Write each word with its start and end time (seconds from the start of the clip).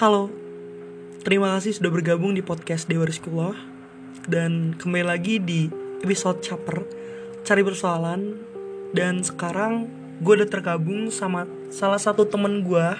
Halo, 0.00 0.32
terima 1.28 1.52
kasih 1.52 1.76
sudah 1.76 1.92
bergabung 1.92 2.32
di 2.32 2.40
podcast 2.40 2.88
Dewa 2.88 3.04
Rizkullah 3.04 3.52
Dan 4.24 4.72
kembali 4.72 5.04
lagi 5.04 5.36
di 5.36 5.68
episode 6.00 6.40
Caper 6.40 6.88
Cari 7.44 7.60
Persoalan. 7.60 8.32
Dan 8.96 9.20
sekarang 9.20 9.92
gue 10.24 10.40
udah 10.40 10.48
tergabung 10.48 11.12
sama 11.12 11.44
salah 11.68 12.00
satu 12.00 12.24
temen 12.24 12.64
gue 12.64 12.96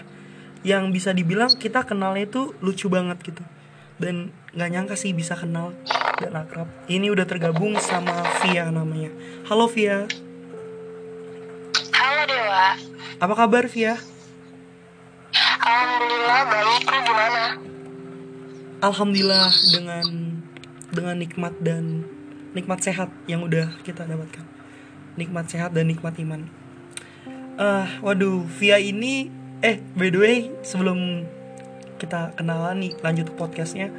Yang 0.61 0.85
bisa 0.93 1.17
dibilang 1.17 1.49
kita 1.57 1.89
kenalnya 1.89 2.29
itu 2.29 2.53
lucu 2.61 2.93
banget 2.93 3.17
gitu. 3.25 3.49
Dan 3.97 4.29
gak 4.53 4.69
nyangka 4.69 4.93
sih 4.93 5.17
bisa 5.17 5.41
kenal 5.41 5.73
dan 6.21 6.37
akrab. 6.37 6.69
Ini 6.85 7.09
udah 7.09 7.25
tergabung 7.25 7.81
sama 7.81 8.13
Via 8.45 8.69
namanya. 8.69 9.09
Halo 9.49 9.73
Via. 9.73 10.05
Halo 11.97 12.23
Dewa, 12.29 12.77
Apa 13.17 13.33
kabar 13.41 13.73
Via? 13.73 13.97
Alhamdulillah 15.71 16.41
baik, 16.51 16.83
lu 16.83 16.99
gimana? 17.07 17.43
Alhamdulillah 18.83 19.51
dengan 19.71 20.07
dengan 20.91 21.15
nikmat 21.15 21.55
dan 21.63 22.03
nikmat 22.59 22.83
sehat 22.83 23.15
yang 23.31 23.47
udah 23.47 23.71
kita 23.87 24.03
dapatkan. 24.03 24.43
Nikmat 25.15 25.47
sehat 25.47 25.71
dan 25.71 25.87
nikmat 25.87 26.19
iman. 26.19 26.51
Eh, 27.55 27.87
waduh, 28.03 28.43
via 28.59 28.83
ini 28.83 29.31
eh 29.61 29.79
by 29.95 30.09
the 30.11 30.19
way 30.19 30.37
sebelum 30.67 31.29
kita 32.01 32.33
kenalan 32.35 32.81
nih 32.81 32.93
lanjut 33.05 33.29
ke 33.29 33.35
podcastnya 33.37 33.93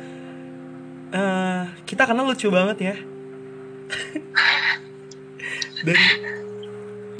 eh 1.13 1.63
kita 1.85 2.09
kenal 2.09 2.25
lucu 2.25 2.49
banget 2.49 2.77
ya 2.81 2.95
dari 5.85 6.05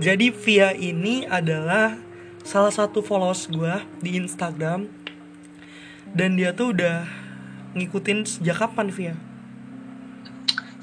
jadi 0.01 0.27
via 0.33 0.73
ini 0.73 1.29
adalah 1.29 2.10
salah 2.41 2.73
satu 2.73 2.99
followers 3.05 3.47
gue 3.47 3.73
di 4.01 4.17
Instagram. 4.17 4.89
Dan 6.11 6.35
dia 6.35 6.51
tuh 6.51 6.75
udah 6.75 7.07
ngikutin 7.71 8.27
sejak 8.27 8.59
kapan 8.59 8.91
Via? 8.91 9.15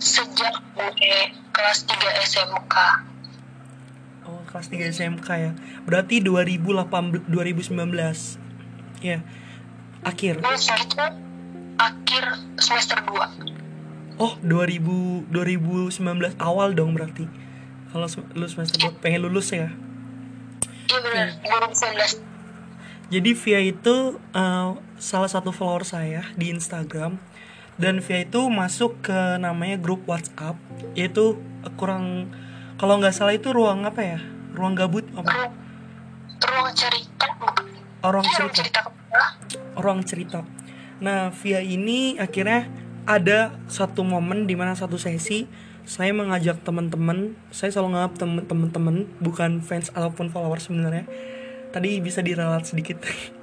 Sejak 0.01 0.57
gue 0.73 1.15
kelas 1.53 1.85
3 1.85 2.25
SMK 2.25 2.77
Oh 4.25 4.41
kelas 4.49 4.73
3 4.73 4.89
SMK 4.95 5.29
ya. 5.37 5.53
Berarti 5.85 6.25
2018 6.25 7.29
2019 7.29 9.05
Ya. 9.05 9.21
Akhir. 10.01 10.41
Gue 10.41 10.57
akhir 11.79 12.25
semester 12.59 12.99
2 13.05 14.19
Oh 14.19 14.35
2000 14.43 15.29
2019 15.31 16.01
awal 16.41 16.73
dong 16.73 16.97
berarti. 16.97 17.29
Kalau 17.93 18.09
lu 18.33 18.47
semester 18.49 18.91
2 18.91 19.03
pengen 19.05 19.29
lulus 19.29 19.53
ya 19.53 19.71
bener, 20.89 21.29
2019 21.45 22.25
Jadi 23.09 23.31
Via 23.33 23.61
itu 23.65 24.21
eh, 24.37 24.69
salah 25.01 25.31
satu 25.33 25.49
follower 25.49 25.85
saya 25.85 26.29
di 26.37 26.53
Instagram. 26.53 27.17
Dan 27.81 28.05
Via 28.05 28.21
itu 28.21 28.45
masuk 28.53 29.01
ke 29.01 29.41
namanya 29.41 29.81
grup 29.81 30.05
WhatsApp. 30.05 30.61
Yaitu 30.93 31.41
eh, 31.65 31.73
kurang 31.81 32.29
kalau 32.77 33.01
nggak 33.01 33.17
salah 33.17 33.33
itu 33.33 33.49
ruang 33.49 33.89
apa 33.89 34.01
ya? 34.05 34.21
Ruang 34.53 34.77
gabut 34.77 35.09
apa? 35.17 35.25
Ruang, 35.25 35.53
ruang 36.37 36.69
cerita 36.77 37.19
orang 38.03 38.25
Iya, 38.25 38.39
ruang 38.39 38.55
cerita. 38.55 38.81
orang 39.79 39.99
cerita. 40.07 40.39
Nah 40.99 41.31
Via 41.43 41.63
ini 41.63 42.19
akhirnya 42.19 42.67
ada 43.09 43.57
satu 43.71 44.05
momen 44.05 44.45
di 44.45 44.55
mana 44.59 44.77
satu 44.77 45.01
sesi 45.01 45.49
saya 45.89 46.13
mengajak 46.13 46.61
teman-teman 46.69 47.33
saya 47.49 47.73
selalu 47.73 47.97
temen- 48.21 48.45
teman-teman 48.45 49.09
bukan 49.25 49.65
fans 49.65 49.89
ataupun 49.97 50.29
follower 50.29 50.61
sebenarnya. 50.61 51.09
Tadi 51.73 52.05
bisa 52.05 52.21
diralat 52.21 52.69
sedikit. 52.69 53.01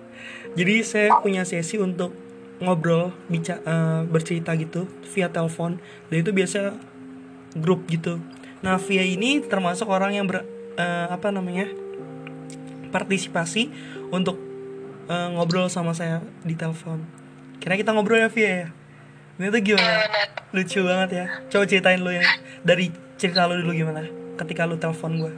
Jadi 0.58 0.86
saya 0.86 1.18
punya 1.26 1.42
sesi 1.42 1.82
untuk 1.82 2.14
ngobrol 2.62 3.10
bica 3.34 3.58
eh, 3.66 4.02
bercerita 4.06 4.54
gitu 4.62 4.86
via 5.10 5.34
telepon. 5.34 5.82
Dan 6.14 6.22
itu 6.22 6.30
biasa 6.30 6.78
grup 7.58 7.90
gitu. 7.90 8.22
Nah 8.62 8.78
via 8.78 9.02
ini 9.02 9.42
termasuk 9.42 9.90
orang 9.90 10.14
yang 10.14 10.30
ber 10.30 10.46
eh, 10.78 11.08
apa 11.10 11.34
namanya 11.34 11.66
partisipasi 12.94 13.74
untuk 14.14 14.38
eh, 15.10 15.30
ngobrol 15.34 15.66
sama 15.66 15.98
saya 15.98 16.22
di 16.46 16.54
telepon. 16.54 17.02
Kira 17.58 17.74
kita 17.74 17.90
ngobrol 17.90 18.22
ya 18.22 18.30
via 18.30 18.70
ya 18.70 18.70
ini 19.36 19.52
tuh 19.52 19.62
gimana? 19.62 20.00
Lucu 20.56 20.80
banget 20.88 21.10
ya. 21.12 21.26
Coba 21.52 21.64
ceritain 21.68 22.00
lu 22.00 22.12
yang 22.16 22.24
dari 22.64 22.88
cerita 23.20 23.44
lu 23.52 23.60
dulu 23.60 23.76
gimana? 23.76 24.08
Ketika 24.40 24.64
lu 24.68 24.80
telepon 24.80 25.20
gue 25.20 25.34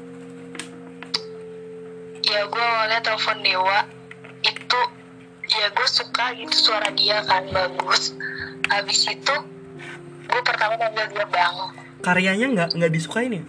Ya 2.25 2.45
gue 2.45 2.61
awalnya 2.61 3.01
telepon 3.01 3.41
Dewa. 3.41 3.79
Itu 4.45 4.81
Ya 5.47 5.73
gue 5.73 5.87
suka 5.89 6.35
gitu 6.37 6.53
suara 6.53 6.93
dia 6.93 7.25
kan 7.25 7.49
bagus. 7.49 8.13
Habis 8.69 9.09
itu 9.09 9.35
Gue 10.27 10.41
pertama 10.43 10.75
panggil 10.77 11.07
dia 11.09 11.25
bang. 11.25 11.55
Karyanya 12.05 12.47
nggak 12.53 12.69
nggak 12.77 12.91
disukain 12.93 13.41
ya? 13.41 13.43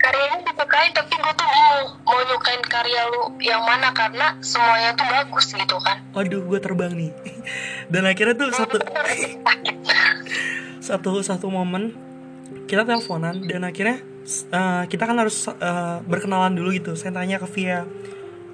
Karyanya 0.00 0.48
disukain 0.48 0.90
tapi 0.96 1.12
gue 1.12 1.32
tuh 1.36 1.48
bingung 1.52 1.88
mau 2.08 2.20
nyukain 2.24 2.62
karya 2.64 3.02
lu 3.12 3.36
yang 3.44 3.60
mana 3.66 3.92
karena 3.92 4.38
semuanya 4.40 4.96
tuh 4.96 5.04
bagus 5.04 5.52
gitu 5.52 5.76
kan. 5.84 6.00
Waduh 6.16 6.40
gue 6.40 6.58
terbang 6.62 6.96
nih 6.96 7.12
dan 7.92 8.02
akhirnya 8.06 8.34
tuh 8.34 8.50
satu 8.50 8.76
satu 10.88 11.10
satu 11.22 11.46
momen 11.50 11.94
kita 12.66 12.86
teleponan 12.86 13.46
dan 13.46 13.62
akhirnya 13.66 14.02
eh, 14.26 14.84
kita 14.90 15.06
kan 15.06 15.16
harus 15.18 15.46
eh, 15.50 15.98
berkenalan 16.06 16.54
dulu 16.54 16.74
gitu. 16.74 16.94
Saya 16.98 17.14
tanya 17.14 17.38
ke 17.38 17.46
Via 17.50 17.86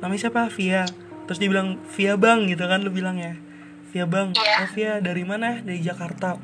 namanya 0.01 0.29
siapa? 0.29 0.49
Via. 0.53 0.85
Terus 1.29 1.39
dia 1.39 1.49
bilang 1.49 1.81
Via 1.97 2.19
bang 2.19 2.45
gitu 2.51 2.65
kan 2.67 2.83
lu 2.83 2.91
bilang 2.91 3.17
ya 3.17 3.39
Via 3.95 4.05
bang 4.09 4.33
Iya. 4.37 4.57
oh 4.65 4.69
Via 4.73 4.93
dari 5.01 5.25
mana? 5.25 5.61
Dari 5.61 5.81
Jakarta. 5.81 6.37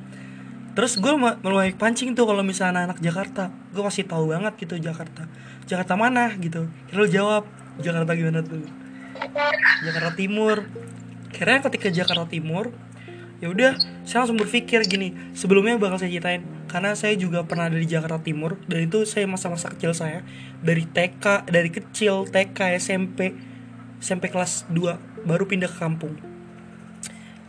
Terus 0.79 0.95
gue 1.03 1.11
mulai 1.43 1.75
pancing 1.75 2.15
tuh 2.15 2.23
kalau 2.29 2.47
misalnya 2.47 2.87
anak 2.87 3.03
Jakarta. 3.03 3.51
Gue 3.75 3.83
masih 3.83 4.07
tahu 4.07 4.31
banget 4.31 4.55
gitu 4.63 4.79
Jakarta. 4.79 5.27
Jakarta 5.67 5.99
mana? 5.99 6.31
gitu. 6.39 6.71
Kira 6.87 7.03
lu 7.03 7.09
jawab 7.11 7.43
Jakarta 7.83 8.15
gimana 8.15 8.47
tuh? 8.47 8.63
Jakarta 9.83 10.15
Timur 10.15 10.71
Karena 11.33 11.61
ketika 11.61 11.89
Jakarta 11.93 12.25
Timur 12.29 12.73
ya 13.39 13.55
udah 13.55 13.79
saya 14.03 14.27
langsung 14.27 14.39
berpikir 14.43 14.83
gini 14.91 15.15
sebelumnya 15.31 15.79
bakal 15.79 16.03
saya 16.03 16.11
ceritain 16.11 16.43
karena 16.67 16.99
saya 16.99 17.15
juga 17.15 17.47
pernah 17.47 17.71
dari 17.71 17.87
Jakarta 17.87 18.19
Timur 18.19 18.59
dan 18.67 18.91
itu 18.91 19.07
saya 19.07 19.31
masa-masa 19.31 19.71
kecil 19.71 19.95
saya 19.95 20.27
dari 20.59 20.83
TK 20.91 21.47
dari 21.47 21.71
kecil 21.71 22.27
TK 22.27 22.59
SMP 22.83 23.39
SMP 24.03 24.31
kelas 24.31 24.67
2 24.71 25.27
baru 25.27 25.47
pindah 25.47 25.71
ke 25.71 25.79
kampung. 25.79 26.15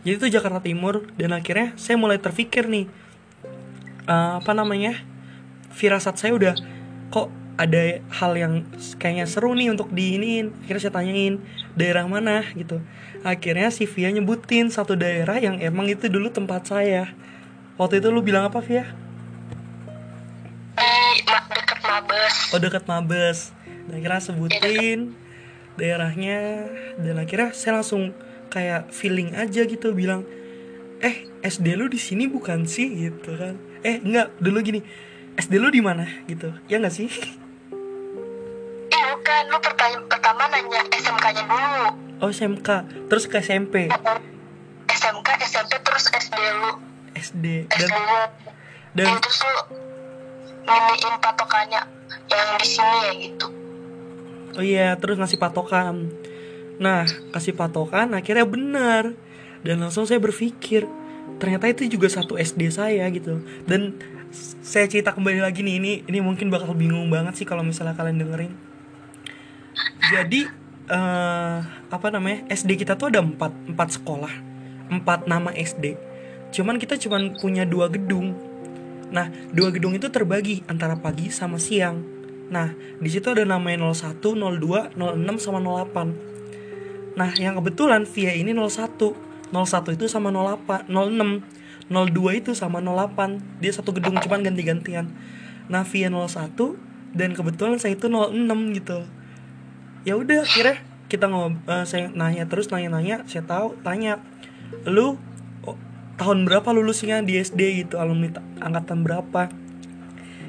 Jadi 0.06 0.14
itu 0.16 0.26
Jakarta 0.32 0.62
Timur 0.62 1.10
dan 1.18 1.34
akhirnya 1.34 1.74
saya 1.76 1.98
mulai 1.98 2.22
terpikir 2.22 2.70
nih 2.70 2.86
eh, 4.06 4.32
apa 4.38 4.52
namanya 4.54 4.94
firasat 5.74 6.16
saya 6.18 6.32
udah 6.34 6.54
kok 7.10 7.28
ada 7.60 8.00
hal 8.16 8.32
yang 8.40 8.64
kayaknya 8.96 9.28
seru 9.28 9.52
nih 9.52 9.68
untuk 9.68 9.92
diinin 9.92 10.54
akhirnya 10.64 10.82
saya 10.88 10.94
tanyain 10.96 11.44
daerah 11.78 12.06
mana 12.06 12.42
gitu. 12.54 12.82
Akhirnya 13.20 13.68
si 13.68 13.84
Via 13.84 14.08
nyebutin 14.08 14.72
satu 14.72 14.96
daerah 14.96 15.36
yang 15.36 15.60
emang 15.60 15.86
itu 15.90 16.08
dulu 16.08 16.32
tempat 16.32 16.70
saya. 16.70 17.12
Waktu 17.76 18.00
itu 18.00 18.08
lu 18.12 18.20
bilang 18.24 18.48
apa 18.48 18.60
Via? 18.64 18.88
Di 20.76 21.22
deket 21.26 21.80
Mabes. 21.84 22.34
Oh 22.52 22.60
dekat 22.60 22.84
Mabes. 22.88 23.38
Dan 23.88 24.00
akhirnya 24.00 24.20
sebutin 24.20 24.98
daerahnya. 25.76 26.68
Dan 26.96 27.20
akhirnya 27.20 27.52
saya 27.52 27.80
langsung 27.80 28.16
kayak 28.48 28.90
feeling 28.90 29.36
aja 29.36 29.62
gitu 29.62 29.94
bilang 29.94 30.26
eh 31.00 31.28
SD 31.44 31.76
lu 31.76 31.88
di 31.88 32.00
sini 32.00 32.28
bukan 32.28 32.64
sih? 32.64 32.88
Gitu 33.08 33.36
kan. 33.36 33.56
Eh 33.84 34.00
enggak 34.00 34.32
dulu 34.40 34.60
gini 34.64 34.80
SD 35.36 35.60
lu 35.60 35.68
di 35.68 35.84
mana? 35.84 36.08
Gitu. 36.24 36.52
Ya 36.68 36.80
nggak 36.80 36.94
sih 36.94 37.08
bukan 39.30 39.46
lu 39.46 39.58
pertanya 39.62 39.98
pertama 40.10 40.42
nanya 40.50 40.82
SMK-nya 40.90 41.42
dulu. 41.46 41.86
Oh 42.18 42.34
SMK 42.34 42.68
terus 43.06 43.30
ke 43.30 43.38
SMP 43.38 43.86
SMK 44.90 45.28
SMP 45.46 45.72
terus 45.86 46.04
SD 46.10 46.38
lu. 46.58 46.72
SD 47.14 47.46
SD 47.70 47.78
dan 47.78 47.90
lu. 47.94 48.18
dan 48.98 49.06
Ya, 49.06 49.16
terus 49.22 49.38
lu 49.46 49.54
nginiin 50.66 51.14
patokannya 51.22 51.82
yang 52.26 52.50
di 52.58 52.66
sini 52.66 52.98
ya 53.06 53.12
gitu. 53.22 53.46
Oh 54.58 54.64
iya 54.66 54.98
terus 54.98 55.14
ngasih 55.14 55.38
patokan. 55.38 56.10
Nah 56.82 57.06
kasih 57.30 57.54
patokan 57.54 58.10
akhirnya 58.18 58.42
benar. 58.50 59.14
Dan 59.62 59.78
langsung 59.78 60.10
saya 60.10 60.18
berpikir 60.18 60.90
ternyata 61.38 61.70
itu 61.70 61.86
juga 61.86 62.10
satu 62.10 62.34
SD 62.34 62.66
saya 62.74 63.06
gitu. 63.14 63.46
Dan 63.62 63.94
saya 64.58 64.90
cerita 64.90 65.14
kembali 65.14 65.38
lagi 65.38 65.62
nih 65.62 65.78
ini 65.78 65.92
ini 66.10 66.18
mungkin 66.18 66.50
bakal 66.50 66.74
bingung 66.74 67.06
banget 67.14 67.38
sih 67.38 67.46
kalau 67.46 67.62
misalnya 67.62 67.94
kalian 67.94 68.26
dengerin 68.26 68.69
jadi 70.10 70.40
eh, 70.90 71.58
apa 71.90 72.06
namanya 72.10 72.46
SD 72.50 72.80
kita 72.82 72.98
tuh 72.98 73.14
ada 73.14 73.22
empat 73.22 73.52
empat 73.70 73.88
sekolah 74.00 74.32
empat 74.90 75.30
nama 75.30 75.54
SD 75.54 76.10
cuman 76.50 76.82
kita 76.82 76.98
cuman 76.98 77.38
punya 77.38 77.62
dua 77.62 77.86
gedung. 77.86 78.34
Nah 79.14 79.30
dua 79.54 79.70
gedung 79.70 79.94
itu 79.94 80.10
terbagi 80.10 80.66
antara 80.66 80.98
pagi 80.98 81.30
sama 81.30 81.62
siang. 81.62 82.02
Nah 82.50 82.74
di 82.98 83.06
situ 83.06 83.30
ada 83.30 83.46
namanya 83.46 83.86
01 83.86 84.18
02 84.18 84.98
06 84.98 85.38
sama 85.38 85.62
08 85.62 86.30
nah 87.10 87.26
yang 87.34 87.58
kebetulan 87.58 88.06
Via 88.06 88.32
ini 88.38 88.54
01 88.54 88.70
01 89.50 89.98
itu 89.98 90.06
sama 90.06 90.30
08 90.30 90.86
06 90.86 91.90
02 91.90 92.38
itu 92.38 92.54
sama 92.54 92.78
08 92.78 93.58
dia 93.58 93.74
satu 93.74 93.90
gedung 93.90 94.18
cuman 94.18 94.46
ganti-gantian. 94.46 95.10
Nah 95.70 95.82
Via 95.86 96.10
01 96.10 96.54
dan 97.14 97.34
kebetulan 97.34 97.78
saya 97.78 97.98
itu 97.98 98.06
06 98.06 98.78
gitu 98.78 99.06
ya 100.06 100.16
udah 100.16 100.44
akhirnya 100.44 100.76
kita 101.10 101.26
ngob 101.26 101.58
eh, 101.66 101.84
saya 101.84 102.06
nanya 102.14 102.46
terus 102.46 102.70
nanya-nanya 102.70 103.26
saya 103.26 103.42
tahu 103.42 103.74
tanya 103.82 104.22
lu 104.86 105.18
oh, 105.66 105.76
tahun 106.16 106.46
berapa 106.46 106.70
lulusnya 106.70 107.20
di 107.26 107.40
SD 107.40 107.84
gitu? 107.84 107.98
Alumni 107.98 108.30
ta- 108.30 108.46
angkatan 108.62 109.02
berapa? 109.02 109.50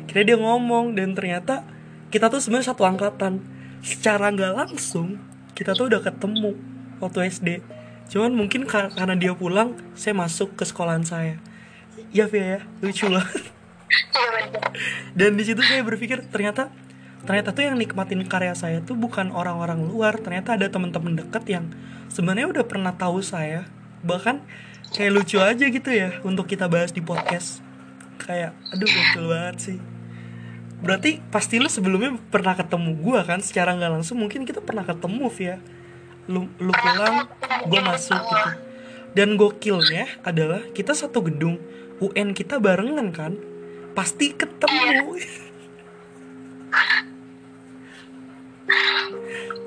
Kira 0.06 0.22
dia 0.28 0.38
ngomong 0.38 0.94
dan 0.94 1.18
ternyata 1.18 1.66
kita 2.12 2.28
tuh 2.28 2.44
sebenarnya 2.44 2.76
satu 2.76 2.84
angkatan. 2.86 3.42
Secara 3.82 4.30
nggak 4.30 4.54
langsung 4.54 5.18
kita 5.58 5.74
tuh 5.74 5.90
udah 5.90 6.06
ketemu 6.06 6.54
waktu 7.02 7.28
SD 7.34 7.50
cuman 8.12 8.36
mungkin 8.36 8.68
kar- 8.68 8.92
karena 8.92 9.16
dia 9.16 9.32
pulang 9.32 9.74
saya 9.96 10.14
masuk 10.14 10.54
ke 10.54 10.64
sekolahan 10.68 11.02
saya. 11.08 11.40
Ya 12.12 12.28
Via 12.28 12.60
ya? 12.60 12.62
Lucu 12.84 13.08
banget. 13.14 13.50
Iya 13.92 14.28
bener 14.36 14.64
dan 15.12 15.36
di 15.36 15.44
situ 15.44 15.60
saya 15.64 15.84
berpikir 15.84 16.24
ternyata 16.32 16.72
ternyata 17.24 17.54
tuh 17.54 17.64
yang 17.66 17.78
nikmatin 17.78 18.26
karya 18.26 18.54
saya 18.58 18.82
tuh 18.82 18.98
bukan 18.98 19.30
orang-orang 19.34 19.86
luar. 19.86 20.18
Ternyata 20.18 20.58
ada 20.58 20.68
teman-teman 20.68 21.18
deket 21.18 21.44
yang 21.50 21.66
sebenarnya 22.10 22.50
udah 22.50 22.66
pernah 22.66 22.94
tahu 22.96 23.22
saya. 23.22 23.70
Bahkan 24.02 24.42
kayak 24.92 25.12
lucu 25.14 25.38
aja 25.40 25.66
gitu 25.66 25.90
ya 25.90 26.20
untuk 26.26 26.50
kita 26.50 26.66
bahas 26.68 26.92
di 26.92 27.00
podcast. 27.00 27.62
Kayak 28.22 28.58
aduh 28.74 28.90
gokil 28.90 29.26
banget 29.30 29.58
sih. 29.62 29.78
Berarti 30.82 31.22
pasti 31.30 31.62
lu 31.62 31.70
sebelumnya 31.70 32.18
pernah 32.34 32.58
ketemu 32.58 32.98
gua 32.98 33.22
kan? 33.22 33.40
Secara 33.40 33.78
nggak 33.78 34.02
langsung 34.02 34.18
mungkin 34.18 34.44
kita 34.44 34.66
pernah 34.66 34.82
ketemu 34.82 35.30
via. 35.30 35.58
Lu 36.26 36.50
lu 36.58 36.74
pulang 36.74 37.30
gua 37.70 37.82
masuk 37.86 38.18
gitu. 38.18 38.50
Dan 39.12 39.36
gokilnya 39.36 40.08
adalah 40.24 40.64
kita 40.72 40.96
satu 40.96 41.22
gedung 41.22 41.60
UN 42.02 42.34
kita 42.34 42.58
barengan 42.58 43.14
kan? 43.14 43.38
Pasti 43.94 44.34
ketemu 44.34 45.20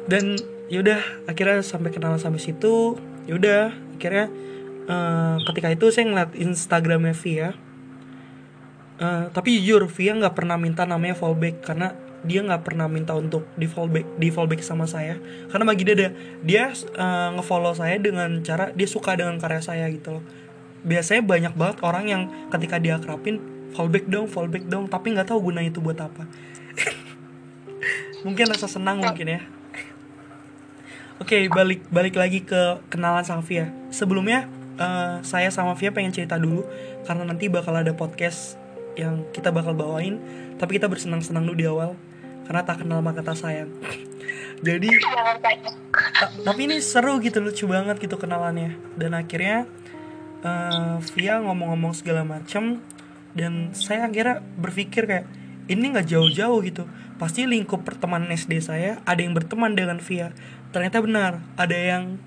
dan 0.04 0.36
yaudah 0.68 1.00
akhirnya 1.28 1.60
sampai 1.60 1.92
kenalan 1.92 2.20
sampai 2.20 2.40
situ 2.40 2.96
yaudah 3.28 3.72
akhirnya 3.96 4.28
eh, 4.88 5.36
ketika 5.52 5.68
itu 5.72 5.88
saya 5.92 6.04
ngeliat 6.08 6.32
Instagramnya 6.36 7.14
Via. 7.16 7.50
Eh, 8.94 9.24
tapi 9.34 9.58
jujur 9.58 9.88
Via 9.90 10.12
nggak 10.14 10.34
pernah 10.36 10.56
minta 10.60 10.84
namanya 10.84 11.16
fallback 11.16 11.64
karena 11.64 11.96
dia 12.24 12.40
nggak 12.40 12.64
pernah 12.64 12.88
minta 12.88 13.12
untuk 13.12 13.44
di 13.56 13.68
fallback 13.68 14.16
di 14.16 14.28
fallback 14.28 14.60
sama 14.64 14.84
saya. 14.84 15.16
Karena 15.48 15.64
bagi 15.64 15.82
dia 15.88 16.12
dia, 16.44 16.64
eh, 16.72 17.28
ngefollow 17.36 17.74
saya 17.76 17.96
dengan 17.96 18.44
cara 18.44 18.70
dia 18.72 18.88
suka 18.88 19.16
dengan 19.16 19.40
karya 19.40 19.62
saya 19.64 19.88
gitu 19.88 20.20
loh. 20.20 20.24
Biasanya 20.84 21.24
banyak 21.24 21.54
banget 21.56 21.76
orang 21.80 22.04
yang 22.04 22.22
ketika 22.52 22.76
dia 22.76 23.00
kerapin 23.00 23.40
fallback 23.72 24.04
dong 24.06 24.28
fallback 24.28 24.68
dong 24.68 24.86
tapi 24.86 25.16
nggak 25.16 25.32
tahu 25.32 25.48
guna 25.48 25.64
itu 25.64 25.80
buat 25.80 25.96
apa. 25.96 26.28
Mungkin 28.24 28.48
rasa 28.48 28.68
senang 28.68 29.04
mungkin 29.04 29.36
ya 29.36 29.53
Oke, 31.22 31.46
balik 31.46 31.86
balik 31.94 32.18
lagi 32.18 32.42
ke 32.42 32.82
kenalan 32.90 33.22
sama 33.22 33.38
Via. 33.46 33.70
Sebelumnya 33.94 34.50
eh, 34.74 35.22
saya 35.22 35.46
sama 35.54 35.78
Via 35.78 35.94
pengen 35.94 36.10
cerita 36.10 36.34
dulu 36.34 36.66
karena 37.06 37.22
nanti 37.22 37.46
bakal 37.46 37.70
ada 37.78 37.94
podcast 37.94 38.58
yang 38.98 39.22
kita 39.30 39.54
bakal 39.54 39.78
bawain, 39.78 40.18
tapi 40.58 40.74
kita 40.74 40.90
bersenang-senang 40.90 41.46
dulu 41.46 41.54
di 41.54 41.66
awal 41.70 41.94
karena 42.50 42.66
tak 42.66 42.82
kenal 42.82 42.98
maka 42.98 43.22
tak 43.22 43.38
sayang. 43.38 43.70
Jadi 44.66 44.90
tapi 46.42 46.60
ini 46.66 46.82
seru 46.82 47.22
gitu 47.22 47.38
lucu 47.38 47.70
banget 47.70 48.02
gitu 48.02 48.18
kenalannya 48.18 48.74
dan 48.98 49.14
akhirnya 49.14 49.70
eh, 50.42 50.98
Via 51.14 51.38
ngomong-ngomong 51.46 51.94
segala 51.94 52.26
macam 52.26 52.82
dan 53.38 53.70
saya 53.70 54.10
akhirnya 54.10 54.42
berpikir 54.58 55.06
kayak 55.06 55.26
ini 55.64 55.96
nggak 55.96 56.08
jauh-jauh 56.08 56.60
gitu. 56.64 56.84
Pasti 57.16 57.48
lingkup 57.48 57.86
pertemanan 57.86 58.28
SD 58.34 58.60
saya 58.60 59.00
ada 59.08 59.20
yang 59.24 59.32
berteman 59.32 59.72
dengan 59.72 59.96
Via. 60.02 60.36
Ternyata 60.74 61.00
benar 61.00 61.40
ada 61.56 61.76
yang 61.76 62.20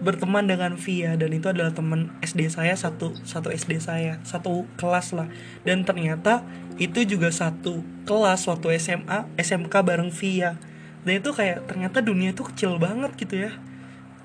berteman 0.00 0.44
dengan 0.44 0.76
Via 0.76 1.16
dan 1.16 1.32
itu 1.32 1.48
adalah 1.48 1.72
teman 1.72 2.12
SD 2.20 2.52
saya 2.52 2.76
satu 2.76 3.16
satu 3.24 3.48
SD 3.52 3.80
saya 3.82 4.20
satu 4.24 4.64
kelas 4.80 5.12
lah. 5.12 5.28
Dan 5.64 5.84
ternyata 5.84 6.44
itu 6.80 7.04
juga 7.04 7.28
satu 7.28 7.84
kelas 8.08 8.48
waktu 8.48 8.80
SMA 8.80 9.28
SMK 9.36 9.74
bareng 9.84 10.12
Via. 10.14 10.56
Dan 11.04 11.20
itu 11.20 11.30
kayak 11.36 11.68
ternyata 11.68 12.00
dunia 12.00 12.32
itu 12.32 12.44
kecil 12.48 12.80
banget 12.80 13.12
gitu 13.20 13.48
ya. 13.48 13.52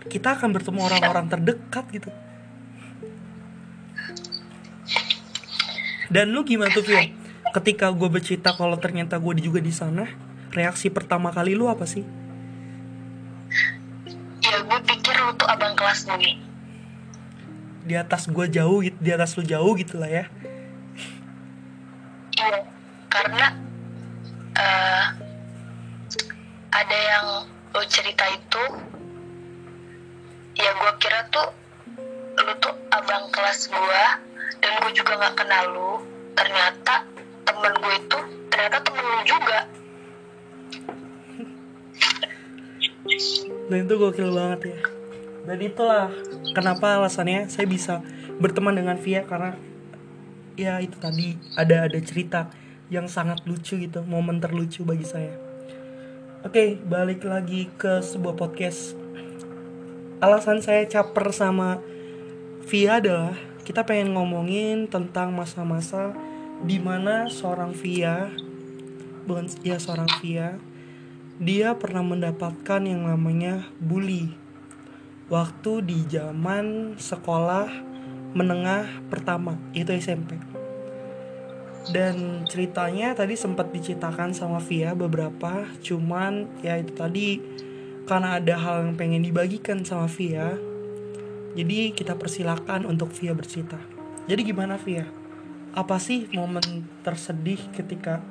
Kita 0.08 0.36
akan 0.36 0.56
bertemu 0.56 0.80
orang-orang 0.80 1.28
terdekat 1.28 1.86
gitu. 1.92 2.12
Dan 6.14 6.30
lu 6.30 6.46
gimana 6.46 6.70
tuh 6.70 6.86
Via 6.86 7.23
ketika 7.54 7.94
gue 7.94 8.10
bercerita 8.10 8.58
kalau 8.58 8.76
ternyata 8.82 9.22
gue 9.22 9.34
juga 9.38 9.62
di 9.62 9.70
sana 9.70 10.10
reaksi 10.50 10.90
pertama 10.90 11.30
kali 11.30 11.54
lu 11.54 11.70
apa 11.70 11.86
sih? 11.86 12.02
Ya 14.42 14.58
gue 14.66 14.80
pikir 14.90 15.16
lu 15.22 15.34
tuh 15.38 15.48
abang 15.48 15.78
kelas 15.78 16.10
gue 16.10 16.54
di 17.84 17.96
atas 18.00 18.32
gue 18.32 18.48
jauh 18.48 18.80
gitu 18.80 18.96
di 19.04 19.12
atas 19.12 19.36
lu 19.36 19.44
jauh 19.44 19.76
gitu 19.76 20.00
lah 20.00 20.08
ya. 20.08 20.26
Iya 22.34 22.60
karena 23.12 23.46
eh, 24.56 25.06
ada 26.74 26.98
yang 26.98 27.28
lo 27.74 27.84
cerita 27.86 28.26
itu 28.32 28.64
ya 30.58 30.70
gue 30.74 30.92
kira 30.98 31.28
tuh 31.30 31.48
lu 32.40 32.54
tuh 32.64 32.74
abang 32.90 33.30
kelas 33.30 33.70
gue 33.70 34.04
dan 34.64 34.72
gue 34.82 34.92
juga 34.96 35.20
nggak 35.20 35.36
kenal 35.38 35.66
lu. 35.70 35.94
Ternyata 36.34 37.13
temen 37.44 37.74
gue 37.76 37.96
itu 38.00 38.20
ternyata 38.48 38.78
temen 38.80 39.04
lu 39.04 39.20
juga. 39.28 39.60
Dan 43.68 43.78
itu 43.88 43.94
gokil 44.00 44.30
banget 44.32 44.60
ya. 44.76 44.80
Dan 45.44 45.58
itulah 45.60 46.08
kenapa 46.56 47.00
alasannya 47.00 47.52
saya 47.52 47.68
bisa 47.68 48.00
berteman 48.40 48.80
dengan 48.80 48.96
Via 48.96 49.28
Karena 49.28 49.60
ya 50.56 50.80
itu 50.80 50.96
tadi 50.96 51.36
ada 51.60 51.92
ada 51.92 52.00
cerita 52.00 52.48
yang 52.88 53.10
sangat 53.12 53.44
lucu 53.44 53.76
gitu 53.76 54.06
Momen 54.08 54.40
terlucu 54.40 54.88
bagi 54.88 55.04
saya. 55.04 55.36
Oke 56.48 56.80
balik 56.80 57.28
lagi 57.28 57.68
ke 57.76 58.00
sebuah 58.00 58.40
podcast. 58.40 58.96
Alasan 60.24 60.64
saya 60.64 60.88
caper 60.88 61.36
sama 61.36 61.84
Via 62.64 63.04
adalah 63.04 63.36
Kita 63.64 63.88
pengen 63.88 64.16
ngomongin 64.16 64.92
tentang 64.92 65.32
masa-masa 65.32 66.12
Di 66.64 66.80
mana 66.80 67.28
seorang 67.28 67.76
Via 67.76 68.32
Bukan 69.24 69.48
ya 69.64 69.80
seorang 69.80 70.08
Via 70.20 70.60
dia 71.42 71.74
pernah 71.76 72.06
mendapatkan 72.06 72.82
yang 72.86 73.10
namanya 73.10 73.68
bully. 73.82 74.32
Waktu 75.28 75.82
di 75.82 76.00
zaman 76.08 76.96
sekolah 76.96 77.68
menengah 78.38 79.04
pertama 79.10 79.58
itu 79.74 79.92
SMP 79.94 80.38
dan 81.92 82.48
ceritanya 82.48 83.12
tadi 83.12 83.36
sempat 83.36 83.76
diceritakan 83.76 84.32
sama 84.32 84.64
Via 84.64 84.96
beberapa 84.96 85.68
cuman 85.84 86.48
ya 86.64 86.80
itu 86.80 86.96
tadi 86.96 87.44
karena 88.08 88.40
ada 88.40 88.56
hal 88.56 88.88
yang 88.88 88.96
pengen 88.96 89.20
dibagikan 89.20 89.84
sama 89.84 90.08
Via 90.08 90.56
jadi 91.54 91.94
kita 91.94 92.18
persilakan 92.18 92.90
untuk 92.90 93.14
Via 93.14 93.38
bercerita. 93.38 93.78
Jadi 94.26 94.42
gimana 94.42 94.82
Via 94.82 95.06
apa 95.74 95.98
sih 95.98 96.30
momen 96.34 96.86
tersedih 97.02 97.58
ketika 97.74 98.22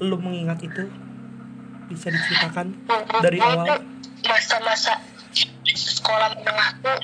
lu 0.00 0.20
mengingat 0.20 0.60
itu? 0.64 0.88
Bisa 1.88 2.12
diceritakan 2.12 2.76
dari 3.24 3.40
awal? 3.40 3.80
masa-masa 4.20 5.00
sekolah 5.64 6.36
menengah 6.36 6.70
tuh 6.84 6.98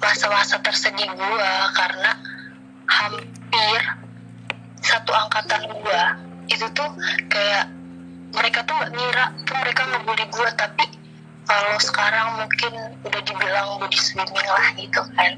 masa-masa 0.00 0.56
tersedih 0.64 1.12
gua 1.12 1.68
karena 1.76 2.16
hampir 2.88 3.80
satu 4.80 5.12
angkatan 5.12 5.68
gua 5.76 6.16
itu 6.48 6.66
tuh 6.72 6.88
kayak 7.28 7.68
mereka 8.32 8.64
tuh 8.64 8.74
nggak 8.80 8.92
ngira 8.96 9.26
tuh 9.44 9.56
mereka 9.60 9.82
ngebully 9.86 10.26
gua. 10.32 10.48
Tapi 10.56 10.84
kalau 11.44 11.76
sekarang 11.82 12.42
mungkin 12.42 12.72
udah 13.04 13.20
dibilang 13.26 13.78
body 13.78 13.98
swimming 13.98 14.48
lah 14.48 14.66
gitu 14.74 15.02
kan. 15.14 15.32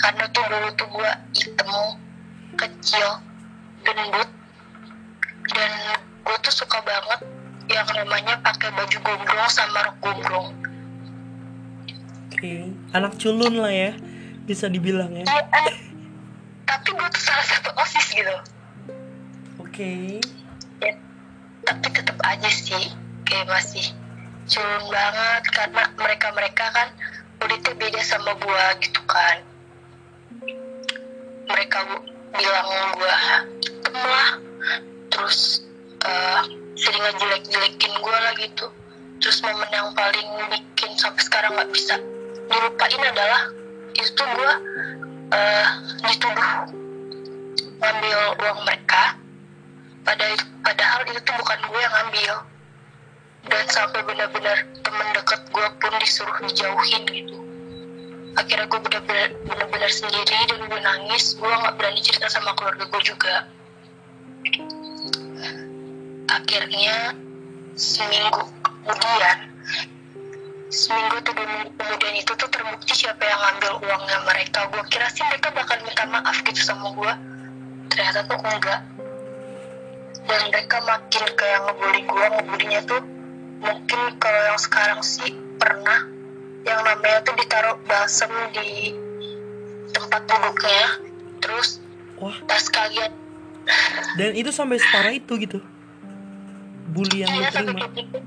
Karena 0.00 0.24
tuh 0.34 0.44
dulu 0.50 0.68
tuh 0.74 0.88
gua 0.90 1.12
hitam 1.36 1.70
kecil 2.56 3.08
gendut 3.82 4.28
dan 5.52 5.72
gue 6.22 6.36
tuh 6.42 6.54
suka 6.54 6.78
banget 6.86 7.20
yang 7.70 7.88
namanya 7.92 8.38
pakai 8.42 8.70
baju 8.74 8.98
gombrong 9.02 9.50
sama 9.50 9.90
rok 9.90 9.96
gombrong. 10.02 10.48
Oke 12.30 12.72
anak 12.92 13.16
culun 13.18 13.54
lah 13.58 13.72
ya 13.72 13.92
bisa 14.46 14.66
dibilang 14.66 15.14
ya. 15.14 15.24
Eh, 15.26 15.44
eh, 15.66 15.74
tapi 16.66 16.88
gue 16.92 17.08
tuh 17.14 17.22
salah 17.22 17.46
satu 17.46 17.70
osis 17.78 18.06
gitu. 18.12 18.36
Oke. 19.62 20.20
Ya, 20.84 20.92
tapi 21.64 21.86
tetap 21.94 22.18
aja 22.26 22.50
sih 22.50 22.92
kayak 23.24 23.48
masih 23.48 23.86
culun 24.46 24.84
banget 24.90 25.42
karena 25.54 25.82
mereka 25.96 26.28
mereka 26.36 26.64
kan 26.74 26.88
kulitnya 27.40 27.74
beda 27.74 28.00
sama 28.04 28.36
gua 28.38 28.76
gitu 28.78 29.00
kan. 29.08 29.40
Mereka 31.48 31.78
bilang 32.32 32.68
gua 32.96 33.16
hitam 33.60 33.96
lah. 33.96 34.28
Terus 35.12 35.62
eh, 36.04 36.40
sering 36.76 37.02
ngejelek-jelekin 37.02 37.94
gua 38.00 38.16
lah 38.16 38.32
gitu. 38.40 38.66
Terus 39.22 39.38
momen 39.46 39.70
yang 39.70 39.92
paling 39.94 40.28
bikin 40.50 40.90
sampai 40.98 41.22
sekarang 41.22 41.52
nggak 41.54 41.70
bisa 41.70 41.94
dilupain 42.50 43.02
adalah 43.04 43.42
itu 43.94 44.22
gua 44.22 44.52
eh, 45.32 45.66
dituduh 46.08 46.52
ngambil 47.78 48.18
uang 48.40 48.58
mereka. 48.64 49.16
Pada 50.02 50.24
padahal 50.66 51.06
itu 51.06 51.20
tuh 51.22 51.34
bukan 51.38 51.58
gue 51.62 51.78
yang 51.78 51.94
ngambil. 51.94 52.34
Dan 53.42 53.64
sampai 53.70 54.02
benar-benar 54.06 54.58
temen 54.86 55.08
deket 55.14 55.40
gue 55.50 55.66
pun 55.82 55.92
disuruh 55.98 56.36
dijauhin 56.46 57.02
gitu 57.10 57.51
akhirnya 58.32 58.66
gue 58.68 58.80
benar-benar 58.80 59.92
sendiri 59.92 60.38
dan 60.48 60.60
gue 60.68 60.80
nangis. 60.80 61.36
Gue 61.36 61.48
nggak 61.48 61.74
berani 61.76 62.00
cerita 62.00 62.28
sama 62.32 62.56
keluarga 62.56 62.84
gue 62.88 63.02
juga. 63.04 63.34
Akhirnya 66.32 67.16
seminggu 67.76 68.42
kemudian 68.62 69.38
seminggu 70.72 71.20
minggu 71.20 71.68
kemudian 71.76 72.14
itu 72.16 72.32
tuh 72.32 72.48
terbukti 72.48 72.92
siapa 72.96 73.20
yang 73.20 73.40
ngambil 73.40 73.72
uangnya 73.84 74.18
mereka. 74.24 74.68
Gue 74.72 74.82
kira 74.88 75.08
sih 75.12 75.24
mereka 75.28 75.52
bakal 75.52 75.76
minta 75.84 76.04
maaf 76.08 76.36
gitu 76.44 76.60
sama 76.60 76.92
gue 76.96 77.12
ternyata 77.92 78.24
tuh 78.24 78.38
enggak. 78.40 78.80
Dan 80.22 80.40
mereka 80.54 80.78
makin 80.86 81.24
kayak 81.34 81.60
ngebully 81.66 82.00
gue 82.06 82.26
ngebulinya 82.38 82.80
tuh 82.88 83.02
mungkin 83.62 84.00
kalau 84.18 84.40
yang 84.48 84.58
sekarang 84.58 85.00
sih 85.02 85.34
pernah 85.58 86.11
yang 86.62 86.80
namanya 86.86 87.18
tuh 87.26 87.34
ditaruh 87.38 87.76
balsem 87.86 88.30
di 88.54 88.94
tempat 89.92 90.22
duduknya. 90.26 90.84
Terus 91.42 91.82
wah. 92.18 92.36
pas 92.46 92.64
kalian 92.70 93.10
dan 94.18 94.34
itu 94.34 94.50
sampai 94.50 94.78
separah 94.78 95.14
itu 95.14 95.32
gitu. 95.38 95.58
Bully 96.92 97.24
yang 97.24 97.30
lu 97.32 97.46
sampai 97.46 97.72
terima 97.72 97.86
gitu. 97.94 98.18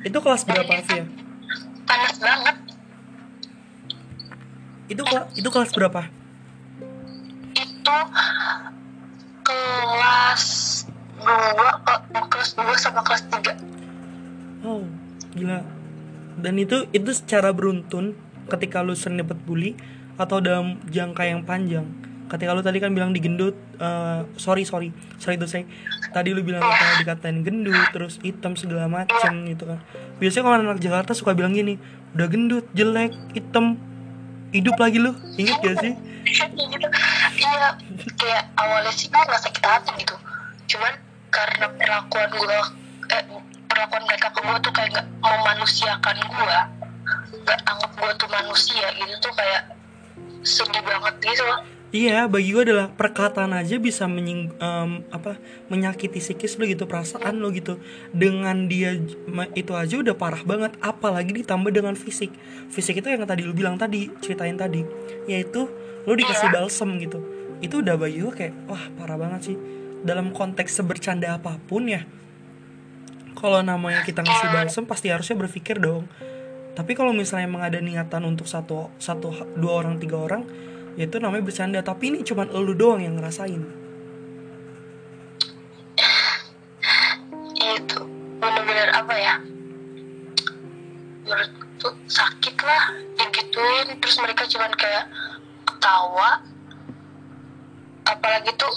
Itu 0.00 0.18
kelas 0.18 0.42
berapa 0.44 0.72
sih 0.86 0.98
ya 1.02 1.06
panas 1.90 2.16
banget. 2.22 2.56
Itu 4.86 5.02
kelas 5.02 5.26
itu 5.34 5.48
kelas 5.50 5.70
berapa? 5.74 6.00
Itu 7.58 7.98
kelas 9.42 10.44
dua 11.20 11.70
eh, 11.90 12.24
kelas 12.30 12.50
dua 12.54 12.74
sama 12.78 13.02
kelas 13.02 13.22
tiga. 13.26 13.54
Oh 14.62 14.86
gila 15.34 15.62
dan 16.38 16.54
itu 16.60 16.86
itu 16.94 17.10
secara 17.10 17.50
beruntun 17.50 18.14
ketika 18.50 18.82
lu 18.82 18.94
sering 18.94 19.22
dapet 19.22 19.38
bully 19.42 19.74
atau 20.20 20.42
dalam 20.42 20.78
jangka 20.90 21.22
yang 21.26 21.42
panjang. 21.46 21.86
Ketika 22.30 22.54
lu 22.54 22.62
tadi 22.62 22.78
kan 22.78 22.94
bilang 22.94 23.10
digendut 23.10 23.58
eh, 23.82 24.22
sorry 24.38 24.62
sorry 24.62 24.94
sorry 25.18 25.34
itu 25.34 25.50
saya 25.50 25.66
tadi 26.14 26.30
lu 26.30 26.46
bilang 26.46 26.62
apa 26.62 27.02
dikatain 27.02 27.42
gendut 27.42 27.90
terus 27.90 28.22
hitam 28.22 28.54
segala 28.54 28.86
macem 28.86 29.50
gitu 29.50 29.66
kan. 29.66 29.82
Biasanya 30.22 30.42
kalau 30.46 30.56
anak 30.62 30.78
Jakarta 30.78 31.12
suka 31.16 31.34
bilang 31.34 31.56
gini 31.56 31.80
udah 32.14 32.26
gendut 32.30 32.66
jelek 32.76 33.10
hitam 33.34 33.80
hidup 34.54 34.78
lagi 34.78 34.98
lu. 35.02 35.14
Inget 35.38 35.58
gak 35.58 35.76
sih? 35.82 35.92
Iya 37.40 37.74
kayak 38.20 38.44
awalnya 38.52 38.92
sih 38.92 39.08
gue 39.08 39.22
nggak 39.22 39.42
sakit 39.42 39.64
hati 39.64 39.90
gitu. 40.04 40.16
Cuman 40.76 40.92
karena 41.32 41.66
perlakuan 41.72 42.28
gue 42.36 42.58
eh, 43.10 43.24
perlakuan 43.80 44.04
mereka 44.12 44.28
ke 44.28 44.40
gue 44.44 44.58
tuh 44.60 44.72
kayak 44.76 44.88
nggak 44.92 45.06
memanusiakan 45.24 46.16
gue 46.20 46.58
nggak 47.40 47.60
anggap 47.64 47.92
gue 47.96 48.10
tuh 48.20 48.28
manusia 48.28 48.86
gitu 48.92 49.14
tuh 49.24 49.32
kayak 49.32 49.62
sedih 50.44 50.84
banget 50.84 51.14
gitu 51.24 51.44
loh 51.48 51.64
Iya, 51.90 52.30
bagi 52.30 52.54
gue 52.54 52.62
adalah 52.70 52.86
perkataan 52.94 53.50
aja 53.50 53.74
bisa 53.82 54.06
menying, 54.06 54.54
em, 54.62 55.02
apa 55.10 55.34
menyakiti 55.66 56.22
psikis 56.22 56.54
lo 56.54 56.62
gitu, 56.62 56.86
perasaan 56.86 57.42
lo 57.42 57.50
gitu. 57.50 57.82
Dengan 58.14 58.70
dia 58.70 58.94
itu 59.58 59.72
aja 59.74 59.98
udah 59.98 60.14
parah 60.14 60.38
banget, 60.46 60.78
apalagi 60.78 61.42
ditambah 61.42 61.74
dengan 61.74 61.98
fisik. 61.98 62.30
Fisik 62.70 63.02
itu 63.02 63.10
yang 63.10 63.26
tadi 63.26 63.42
lo 63.42 63.50
bilang 63.50 63.74
tadi, 63.74 64.06
ceritain 64.22 64.54
tadi, 64.54 64.86
yaitu 65.26 65.66
lo 66.06 66.12
dikasih 66.14 66.54
balsem 66.54 66.94
gitu. 67.02 67.26
Itu 67.58 67.82
udah 67.82 67.98
bagi 67.98 68.22
gue 68.22 68.34
kayak 68.38 68.54
wah 68.70 68.86
parah 68.94 69.18
banget 69.18 69.50
sih. 69.50 69.56
Dalam 70.06 70.30
konteks 70.30 70.70
sebercanda 70.70 71.42
apa 71.42 71.58
pun 71.58 71.90
ya, 71.90 72.06
kalau 73.40 73.64
namanya 73.64 74.04
kita 74.04 74.20
ngasih 74.20 74.48
balsem 74.52 74.84
pasti 74.84 75.08
harusnya 75.08 75.40
berpikir 75.40 75.80
dong. 75.80 76.04
Tapi 76.76 76.92
kalau 76.92 77.10
misalnya 77.16 77.48
emang 77.48 77.64
ada 77.64 77.80
niatan 77.80 78.22
untuk 78.28 78.46
satu 78.46 78.92
satu 79.00 79.56
dua 79.56 79.80
orang 79.80 79.96
tiga 79.96 80.20
orang, 80.20 80.44
ya 80.94 81.08
itu 81.08 81.16
namanya 81.18 81.48
bercanda. 81.48 81.80
Tapi 81.80 82.14
ini 82.14 82.18
cuman 82.20 82.52
elu 82.52 82.72
doang 82.76 83.00
yang 83.00 83.16
ngerasain. 83.16 83.80
itu 87.60 88.00
bener-bener 88.40 88.88
apa 88.90 89.14
ya 89.14 89.34
menurut 91.28 91.52
tuh 91.78 91.94
sakit 92.08 92.56
lah 92.64 92.84
digituin 93.20 93.88
terus 94.00 94.16
mereka 94.18 94.48
cuman 94.48 94.72
kayak 94.74 95.06
ketawa 95.68 96.40
apalagi 98.08 98.50
tuh 98.58 98.72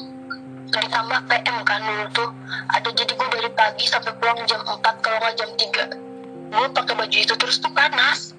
ditambah 0.81 1.19
PM 1.29 1.57
kan 1.67 1.81
dulu 1.85 2.05
tuh. 2.15 2.29
Ada 2.73 2.89
jadi 2.93 3.11
gue 3.13 3.27
dari 3.29 3.49
pagi 3.53 3.85
sampai 3.85 4.13
pulang 4.17 4.39
jam 4.49 4.61
4 4.65 4.81
kalau 5.03 5.17
nggak 5.21 5.35
jam 5.37 5.51
3 5.53 6.03
gue 6.53 6.69
pakai 6.69 6.93
baju 6.93 7.17
itu 7.17 7.33
terus 7.33 7.57
tuh 7.57 7.73
panas. 7.73 8.37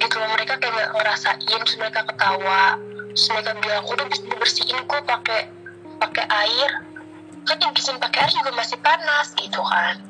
Gitu 0.00 0.14
loh 0.16 0.28
mereka 0.32 0.56
kayak 0.56 0.72
nggak 0.72 0.90
ngerasain 0.96 1.60
terus 1.60 1.76
mereka 1.76 2.00
ketawa 2.08 2.80
terus 3.12 3.26
mereka 3.28 3.50
bilang 3.60 3.84
udah 3.84 4.06
bisa 4.08 4.22
dibersihin 4.24 4.80
kok 4.88 5.04
pakai 5.04 5.40
pakai 6.00 6.24
air. 6.24 6.70
Kan 7.44 7.56
dibersihin 7.60 8.00
pakai 8.00 8.18
air 8.24 8.32
juga 8.32 8.50
masih 8.56 8.78
panas 8.80 9.36
gitu 9.36 9.60
kan. 9.60 10.00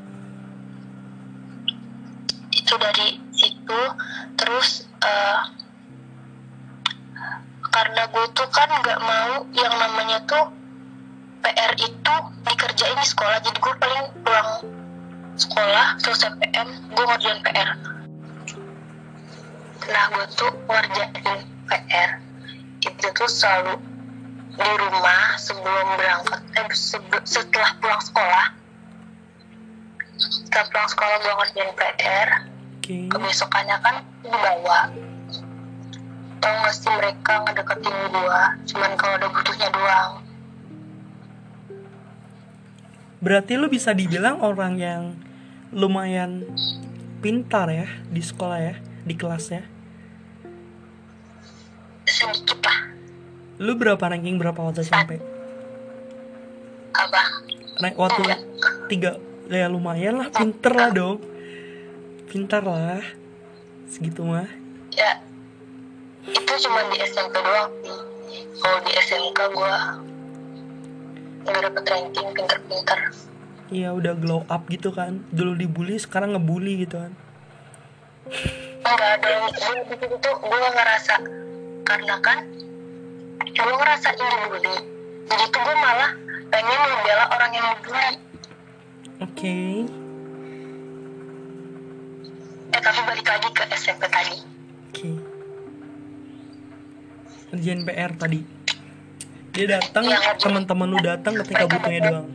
Itu 2.55 2.75
dari 2.79 3.19
situ. 3.35 3.81
Terus 4.39 4.87
eh, 5.03 5.39
karena 7.71 8.03
gue 8.11 8.27
tuh 8.35 8.49
kan 8.51 8.71
nggak 8.83 9.01
mau 9.03 9.47
yang 9.55 9.75
namanya 9.79 10.19
tuh 10.27 10.51
PR 11.41 11.73
itu 11.79 12.17
dikerjain 12.45 12.99
di 12.99 13.07
sekolah. 13.07 13.39
Jadi 13.41 13.59
gue 13.59 13.75
paling 13.81 14.07
pulang 14.21 14.51
sekolah 15.41 15.97
selesai 16.05 16.37
PM 16.37 16.69
gue 16.93 17.05
ngerjain 17.09 17.41
PR 17.41 17.71
nah 19.89 20.05
gue 20.13 20.27
tuh 20.37 20.53
ngerjain 20.69 21.41
PR 21.65 22.11
itu 22.85 23.07
tuh 23.17 23.31
selalu 23.31 23.81
di 24.53 24.73
rumah 24.77 25.41
sebelum 25.41 25.87
berangkat 25.97 26.41
eh 26.61 26.69
setelah 27.25 27.73
pulang 27.81 28.03
sekolah. 28.03 28.47
Setelah 30.21 30.67
pulang 30.69 30.89
sekolah 30.93 31.17
gue 31.25 31.33
ngerjain 31.41 31.73
PR 31.73 32.29
Oke. 32.77 32.97
kebesokannya 33.09 33.77
kan 33.81 33.97
dibawa 34.21 34.93
tau 36.41 36.55
gak 36.65 36.73
sih 36.73 36.91
mereka 36.91 37.33
ngedeketin 37.45 37.97
gue 38.09 38.43
cuman 38.73 38.91
kalau 38.97 39.15
ada 39.21 39.29
butuhnya 39.29 39.69
doang 39.71 40.13
Berarti 43.21 43.61
lu 43.61 43.69
bisa 43.69 43.93
dibilang 43.93 44.41
orang 44.41 44.81
yang 44.81 45.03
lumayan 45.77 46.49
pintar 47.21 47.69
ya 47.69 47.85
di 48.09 48.25
sekolah 48.25 48.59
ya, 48.59 48.75
di 49.05 49.13
kelas 49.13 49.45
ya. 49.53 49.63
sedikit 52.09 52.59
lah 52.65 52.81
Lu 53.61 53.77
berapa 53.77 54.01
ranking 54.01 54.41
berapa 54.41 54.57
waktu 54.57 54.83
SMP? 54.89 55.21
apa 56.91 57.23
Rank 57.81 57.97
waktu 57.97 58.21
tiga 58.89 59.21
ya 59.53 59.69
lumayan 59.69 60.17
lah, 60.21 60.29
pinter 60.33 60.73
lah 60.73 60.91
dong. 60.91 61.21
Pintar 62.29 62.65
lah. 62.65 63.05
Segitu 63.85 64.25
mah. 64.25 64.49
ya 64.97 65.23
itu 66.29 66.53
cuma 66.69 66.81
di 66.93 66.97
SMP 67.07 67.35
doang 67.41 67.73
sih 67.81 68.01
kalau 68.61 68.79
di 68.85 68.93
SMK 68.93 69.39
gue 69.57 69.75
nggak 71.41 71.61
dapet 71.65 71.85
ranking 71.89 72.29
pinter-pinter 72.37 73.01
Iya 73.71 73.95
udah 73.95 74.19
glow 74.19 74.43
up 74.51 74.67
gitu 74.67 74.91
kan. 74.91 75.23
Dulu 75.31 75.55
dibully, 75.55 75.95
sekarang 75.95 76.35
ngebully 76.35 76.83
gitu 76.83 76.99
kan. 76.99 77.15
nggak 78.81 79.11
ada 79.23 79.29
yang 79.31 79.47
gue 79.53 79.95
situ 79.95 80.17
tuh 80.19 80.35
gue 80.41 80.59
ngerasa 80.75 81.15
karena 81.85 82.17
kan 82.25 82.39
gue 83.45 83.75
ngerasa 83.77 84.09
ini 84.17 84.35
dibully 84.47 84.77
jadi 85.29 85.45
tuh 85.53 85.61
gue 85.63 85.77
malah 85.77 86.11
pengen 86.51 86.79
membela 86.89 87.25
orang 87.31 87.51
yang 87.55 87.67
dibully 87.77 88.11
Oke. 89.21 89.59
eh 92.73 92.81
tapi 92.81 93.01
balik 93.05 93.27
lagi 93.29 93.49
ke 93.53 93.65
SMP 93.77 94.03
tadi 94.09 94.37
Oke. 94.91 95.11
Kerjain 97.51 97.83
PR 97.83 98.13
tadi. 98.15 98.41
Dia 99.51 99.67
datang, 99.67 100.07
ngerjain. 100.07 100.39
teman-teman 100.39 100.87
lu 100.87 100.99
datang 101.03 101.35
ketika 101.43 101.67
butuhnya 101.67 102.01
doang. 102.07 102.29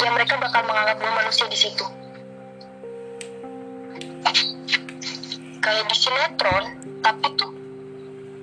ya 0.00 0.08
mereka 0.16 0.40
bakal 0.40 0.64
menganggap 0.64 0.96
gue 0.96 1.12
manusia 1.12 1.44
di 1.50 1.58
situ 1.58 1.84
kayak 5.60 5.84
di 5.92 5.96
sinetron 5.96 6.64
tapi 7.04 7.26
tuh 7.36 7.52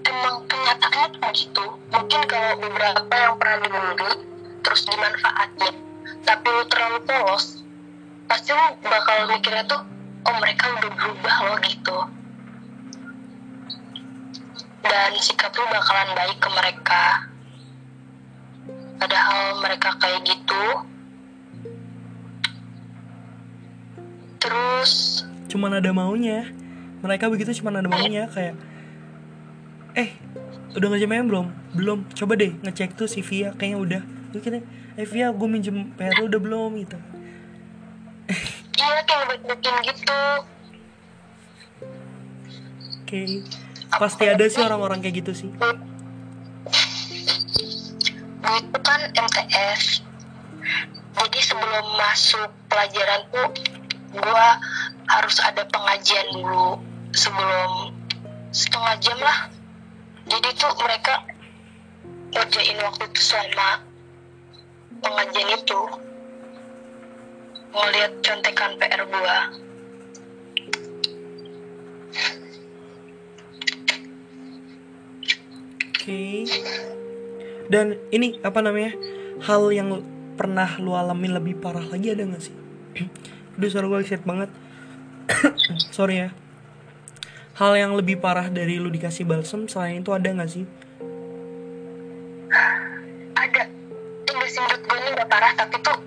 emang 0.05 0.45
kenyataannya 0.45 1.07
tuh 1.17 1.21
begitu 1.25 1.65
mungkin 1.89 2.21
kalau 2.29 2.51
beberapa 2.61 3.13
yang 3.17 3.35
pernah 3.41 3.57
dibully 3.65 4.13
terus 4.61 4.81
dimanfaatin 4.85 5.75
tapi 6.21 6.45
lu 6.45 6.63
terlalu 6.69 6.99
polos 7.09 7.65
pasti 8.29 8.53
lu 8.53 8.77
bakal 8.85 9.17
mikirnya 9.33 9.65
tuh 9.65 9.81
oh 10.29 10.35
mereka 10.37 10.77
udah 10.77 10.91
berubah 10.93 11.35
loh 11.41 11.57
gitu 11.65 11.97
dan 14.87 15.11
sikap 15.19 15.51
lu 15.51 15.67
bakalan 15.67 16.09
baik 16.15 16.37
ke 16.39 16.49
mereka. 16.51 17.03
Padahal 18.97 19.61
mereka 19.61 19.89
kayak 19.99 20.25
gitu. 20.25 20.63
Terus 24.41 25.23
cuman 25.51 25.77
ada 25.77 25.91
maunya. 25.91 26.47
Mereka 27.03 27.29
begitu 27.29 27.53
cuman 27.61 27.83
ada 27.83 27.87
maunya 27.91 28.25
kayak 28.31 28.57
eh 29.93 30.09
udah 30.73 30.87
ngerjain 30.89 31.27
belum? 31.27 31.47
Belum. 31.77 31.99
Coba 32.15 32.33
deh 32.39 32.55
ngecek 32.63 32.97
tuh 32.97 33.05
si 33.05 33.21
Via 33.21 33.53
kayaknya 33.53 33.77
udah. 33.77 34.01
Terus 34.33 34.41
kita 34.41 34.57
eh 34.97 35.05
Via 35.05 35.29
gue 35.29 35.47
minjem 35.47 35.93
PR 35.93 36.17
lu 36.17 36.31
udah 36.31 36.41
belum? 36.41 36.71
Gitu. 36.81 36.97
Iya 38.77 39.03
kayak 39.05 39.25
baik-baikin 39.29 39.75
gitu. 39.93 40.21
Oke 43.07 43.23
pasti 43.95 44.27
ada 44.27 44.45
sih 44.51 44.59
orang-orang 44.59 44.99
kayak 44.99 45.23
gitu 45.23 45.31
sih. 45.31 45.49
Gue 48.37 48.57
itu 48.59 48.79
kan 48.83 48.99
MTS 49.15 50.03
jadi 51.17 51.39
sebelum 51.41 51.85
masuk 51.97 52.49
pelajaran 52.69 53.21
tuh 53.33 53.49
gue 54.13 54.47
harus 55.07 55.37
ada 55.41 55.63
pengajian 55.65 56.27
dulu 56.35 56.77
sebelum 57.15 57.95
setengah 58.51 58.95
jam 59.01 59.19
lah. 59.23 59.39
Jadi 60.27 60.49
tuh 60.59 60.71
mereka 60.83 61.23
ngerjain 62.35 62.77
waktu 62.83 63.03
itu 63.07 63.21
selama 63.23 63.69
pengajian 64.99 65.49
itu. 65.55 65.81
Ngeliat 67.67 68.11
contekan 68.23 68.71
PR 68.79 69.03
gua 69.05 69.39
oke 76.07 76.47
dan 77.67 77.99
ini 78.15 78.39
apa 78.39 78.63
namanya 78.63 78.95
hal 79.43 79.67
yang 79.75 79.99
pernah 80.39 80.79
lu 80.79 80.95
alamin 80.95 81.35
lebih 81.35 81.59
parah 81.59 81.83
lagi 81.83 82.15
ada 82.15 82.23
gak 82.23 82.39
sih? 82.47 82.55
Aduh 83.59 83.67
suara 83.67 83.91
gue 83.91 83.99
excited 83.99 84.23
banget. 84.23 84.47
Sorry 85.97 86.23
ya. 86.23 86.29
Hal 87.59 87.75
yang 87.75 87.91
lebih 87.99 88.23
parah 88.23 88.47
dari 88.47 88.79
lu 88.79 88.87
dikasih 88.87 89.27
balsem 89.27 89.67
Selain 89.67 89.99
itu 89.99 90.15
ada 90.15 90.31
gak 90.31 90.47
sih? 90.47 90.63
ada. 93.35 93.63
Enggak 94.31 94.47
sih 94.47 94.61
menurut 94.63 94.81
gue 94.87 94.97
ini 95.03 95.09
gak 95.11 95.27
parah 95.27 95.51
tapi 95.59 95.75
tuh 95.83 95.97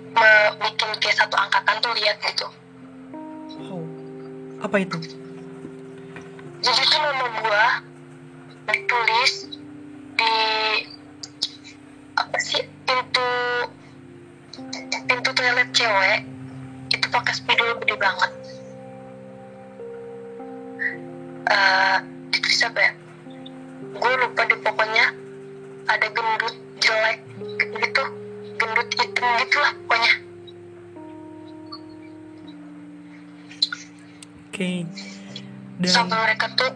bikin 0.65 0.89
kayak 0.97 1.15
satu 1.21 1.35
angkatan 1.37 1.75
tuh 1.77 1.93
lihat 1.93 2.17
gitu. 2.25 2.47
Wow. 3.61 3.85
Apa 4.65 4.81
itu? 4.81 4.97
jadi 6.61 6.81
tuh 6.85 6.99
nama 7.01 7.25
gua 7.41 7.65
ditulis 8.69 9.60
di 10.21 10.37
apa 12.13 12.37
sih 12.37 12.61
pintu 12.85 13.29
pintu 15.09 15.29
toilet 15.33 15.69
cewek 15.73 16.21
itu 16.93 17.05
pakai 17.09 17.33
spidol 17.33 17.73
gede 17.81 17.95
banget. 17.97 18.31
Eh 21.49 21.97
ditulis 22.29 22.61
apa 22.69 22.79
ya? 22.79 22.91
Gue 23.97 24.11
lupa 24.21 24.41
deh 24.45 24.59
pokoknya. 24.61 25.05
Ada 25.89 26.07
gendut 26.13 26.55
jelek 26.77 27.19
gitu 27.57 28.03
gendut 28.61 28.89
hitam 28.93 29.29
gitu 29.41 29.57
lah 29.57 29.73
pokoknya. 29.73 30.13
Oke. 34.51 34.71
Dan 35.81 35.89
sampai 35.89 36.17
mereka 36.29 36.45
tuh 36.53 36.71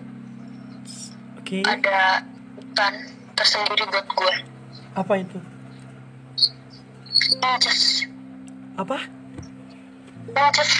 Oke. 1.37 1.61
ada 1.61 2.25
hutan 2.57 2.93
tersendiri 3.45 3.85
buat 3.93 4.07
gue 4.09 4.35
Apa 4.97 5.13
itu? 5.21 5.37
Inces 7.45 8.09
Apa? 8.73 8.97
Inces 10.33 10.71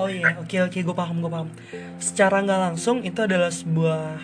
Oh 0.00 0.08
iya 0.10 0.34
oke 0.40 0.56
oke 0.64 0.78
gue 0.80 0.96
paham 0.96 1.20
gue 1.20 1.28
paham. 1.28 1.52
Secara 2.00 2.40
nggak 2.40 2.60
langsung 2.72 3.04
itu 3.04 3.20
adalah 3.20 3.52
sebuah 3.52 4.16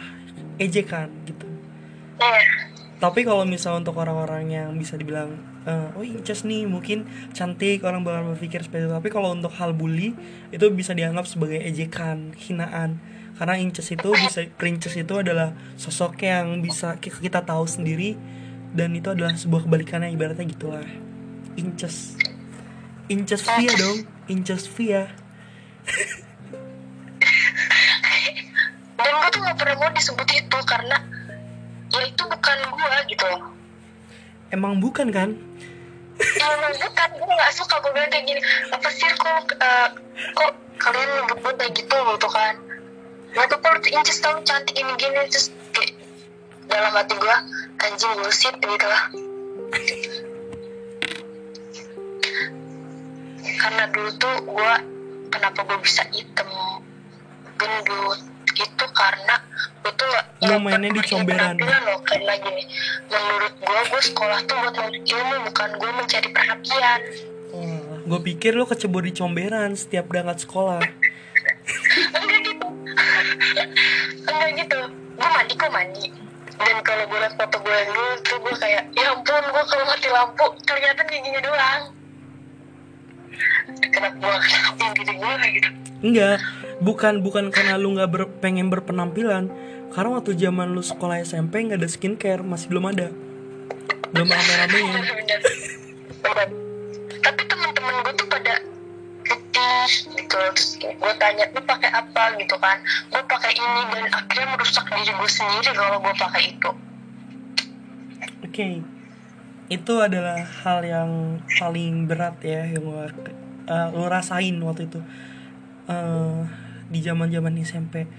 ejekan 0.57 1.13
gitu 1.29 1.46
Tapi 2.97 3.29
kalau 3.29 3.45
misal 3.45 3.77
untuk 3.77 4.01
orang-orang 4.01 4.49
yang 4.49 4.73
bisa 4.73 4.97
dibilang 4.97 5.37
eh, 5.69 5.93
Oh 5.93 6.01
Inces 6.01 6.49
nih 6.49 6.65
mungkin 6.65 7.05
cantik 7.37 7.85
orang 7.85 8.01
bakal 8.01 8.33
berpikir 8.33 8.65
seperti 8.65 8.89
itu. 8.89 8.93
Tapi 8.97 9.09
kalau 9.13 9.37
untuk 9.37 9.53
hal 9.61 9.77
bully 9.77 10.17
itu 10.49 10.65
bisa 10.73 10.97
dianggap 10.97 11.29
sebagai 11.29 11.61
ejekan, 11.61 12.33
hinaan. 12.41 12.97
Karena 13.37 13.61
Inces 13.61 13.93
itu 13.93 14.17
bisa 14.17 14.49
Princes 14.57 14.97
itu 14.97 15.13
adalah 15.13 15.53
sosok 15.77 16.25
yang 16.25 16.65
bisa 16.65 16.97
ki- 16.97 17.21
kita 17.21 17.45
tahu 17.45 17.69
sendiri 17.69 18.17
Dan 18.73 18.93
itu 18.97 19.09
adalah 19.13 19.33
sebuah 19.33 19.69
kebalikannya 19.69 20.13
ibaratnya 20.13 20.45
gitulah. 20.49 20.85
Inces. 21.57 22.17
Inces 23.09 23.45
Via 23.45 23.73
dong. 23.77 24.05
Inces 24.29 24.69
Via. 24.69 25.09
Dan 28.97 29.13
gue 29.13 29.29
tuh 29.29 29.41
gak 29.45 29.57
pernah 29.61 29.77
mau 29.81 29.91
disebut 29.93 30.29
itu 30.33 30.59
karena 30.65 30.97
itu 32.07 32.23
bukan 32.23 32.57
gue 32.71 32.95
gitu. 33.11 33.29
Emang 34.55 34.79
bukan 34.79 35.11
kan? 35.11 35.31
Ya 36.17 36.47
emang 36.57 36.75
bukan, 36.81 37.09
gue 37.19 37.35
gak 37.37 37.55
suka. 37.55 37.75
Gue 37.83 37.93
bilang 37.93 38.09
kayak 38.09 38.25
gini 38.25 38.41
Apa 38.73 38.89
sih 38.89 39.11
kok, 39.13 39.53
eh, 39.53 39.89
kok 40.33 40.53
kalian 40.81 41.09
nyebut 41.21 41.39
gue 41.43 41.53
kayak 41.61 41.73
gitu 41.77 41.97
gitu 41.97 42.29
kan. 42.31 42.55
Nah 43.37 43.45
tuh 43.51 43.59
kalau 43.61 43.79
tuh 43.83 43.93
Inces 43.93 44.23
tau 44.25 44.41
cantik 44.47 44.77
ini 44.79 44.93
gini 44.97 45.29
Terus 45.29 45.53
kayak 45.77 45.93
dalam 46.71 46.93
hati 46.95 47.15
gue 47.19 47.37
Anjing 47.85 48.13
bullshit 48.17 48.55
gitu 48.57 48.87
lah. 48.87 49.03
Karena 53.57 53.85
dulu 53.93 54.11
tuh 54.17 54.35
gue 54.47 54.73
Kenapa 55.27 55.61
gue 55.69 55.79
bisa 55.85 56.03
hitam 56.15 56.49
Gendut 57.57 58.36
Itu 58.57 58.87
karena 58.97 59.37
gue 59.85 59.93
tuh 59.93 60.07
gak 60.09 60.25
Lu 60.49 60.57
mainnya 60.65 60.91
di 60.97 61.03
comberan. 61.05 61.55
loh. 61.61 62.01
Karena 62.09 62.33
gini 62.41 62.65
menurut 63.13 63.55
gue 63.61 63.81
gue 63.93 64.03
sekolah 64.09 64.39
tuh 64.49 64.57
buat 64.57 64.77
ilmu 64.97 65.37
bukan 65.53 65.71
gue 65.77 65.91
mencari 65.93 66.29
perhatian. 66.33 67.01
Oh, 67.53 68.01
gue 68.05 68.21
pikir 68.33 68.57
lo 68.57 68.65
kecebur 68.65 69.05
di 69.05 69.13
comberan 69.13 69.77
setiap 69.77 70.09
berangkat 70.09 70.49
sekolah. 70.49 70.81
Enggak 72.17 72.41
gitu. 72.49 72.69
Enggak 74.25 74.53
gitu. 74.57 74.81
Gue 75.17 75.29
mandi 75.29 75.55
kok 75.57 75.71
mandi. 75.73 76.07
Dan 76.57 76.81
kalau 76.81 77.05
gue 77.05 77.19
liat 77.21 77.35
foto 77.37 77.57
gue 77.61 77.79
dulu 77.93 78.05
tuh 78.25 78.37
gue 78.41 78.55
kayak 78.57 78.83
ya 78.97 79.13
ampun 79.13 79.45
gue 79.45 79.65
kalau 79.69 79.85
mati 79.85 80.09
lampu. 80.09 80.47
Kelihatan 80.65 81.05
giginya 81.13 81.41
doang 81.45 81.83
kenapa 83.93 84.17
gue 84.17 84.37
gue 85.17 85.33
kayak 85.37 85.53
gitu? 85.57 85.69
Enggak, 86.05 86.39
bukan 86.85 87.25
bukan 87.25 87.49
karena 87.49 87.81
lu 87.81 87.97
nggak 87.97 88.11
ber- 88.13 88.33
pengen 88.41 88.69
berpenampilan. 88.69 89.49
Karena 89.95 90.21
waktu 90.21 90.37
zaman 90.37 90.77
lu 90.77 90.85
sekolah 90.85 91.25
SMP 91.25 91.65
nggak 91.65 91.81
ada 91.81 91.89
skincare, 91.89 92.43
masih 92.45 92.69
belum 92.69 92.85
ada. 92.93 93.09
Belum 94.13 94.29
bener 94.29 94.69
bener. 94.69 95.03
Tapi 97.23 97.43
teman-teman 97.49 97.95
gue 98.05 98.13
tuh 98.15 98.27
pada 98.29 98.55
putih 99.25 99.89
gitu. 100.15 100.37
Terus 100.37 100.77
gue 100.79 101.13
tanya 101.17 101.45
lu 101.51 101.61
pakai 101.65 101.91
apa? 101.91 102.23
gitu 102.37 102.57
kan. 102.61 102.77
Gue 103.09 103.23
pakai 103.25 103.53
ini 103.57 103.83
dan 103.95 104.05
akhirnya 104.13 104.47
merusak 104.53 104.85
diri 104.93 105.13
gue 105.17 105.31
sendiri 105.31 105.71
kalau 105.73 105.97
gue 106.03 106.15
pakai 106.15 106.43
itu. 106.53 106.71
Oke, 108.45 108.69
itu 109.67 109.95
adalah 109.99 110.47
hal 110.63 110.87
yang 110.87 111.43
paling 111.59 112.07
berat 112.07 112.39
ya 112.43 112.67
yang 112.67 112.87
gua, 112.87 113.11
eh, 113.67 113.89
lu 113.91 114.07
rasain 114.07 114.55
waktu 114.63 114.87
itu 114.87 115.01
Eh, 115.87 116.41
di 116.91 116.99
zaman 117.03 117.31
zaman 117.31 117.55
SMP. 117.63 118.11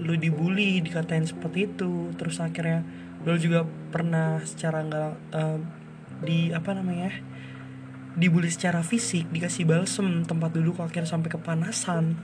Lu 0.00 0.16
dibully, 0.20 0.84
dikatain 0.84 1.24
seperti 1.24 1.72
itu, 1.72 2.12
terus 2.20 2.40
akhirnya 2.40 2.84
lu 3.24 3.40
juga 3.40 3.64
pernah 3.64 4.44
secara 4.44 4.84
nggak 4.84 5.12
eh, 5.32 5.58
di 6.24 6.38
apa 6.52 6.76
namanya 6.76 7.08
dibully 8.14 8.52
secara 8.52 8.84
fisik, 8.84 9.32
dikasih 9.32 9.64
balsem 9.64 10.28
tempat 10.28 10.52
duduk 10.52 10.84
akhirnya 10.84 11.08
sampai 11.08 11.32
kepanasan. 11.32 12.20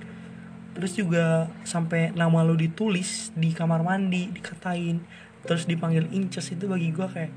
Terus 0.77 0.93
juga 0.95 1.49
sampai 1.65 2.13
nama 2.13 2.45
lu 2.45 2.55
ditulis 2.55 3.33
di 3.35 3.57
kamar 3.57 3.81
mandi, 3.81 4.29
dikatain, 4.31 5.01
terus 5.49 5.65
dipanggil 5.65 6.13
inces 6.13 6.53
itu 6.53 6.69
bagi 6.69 6.93
gua 6.93 7.09
kayak 7.09 7.33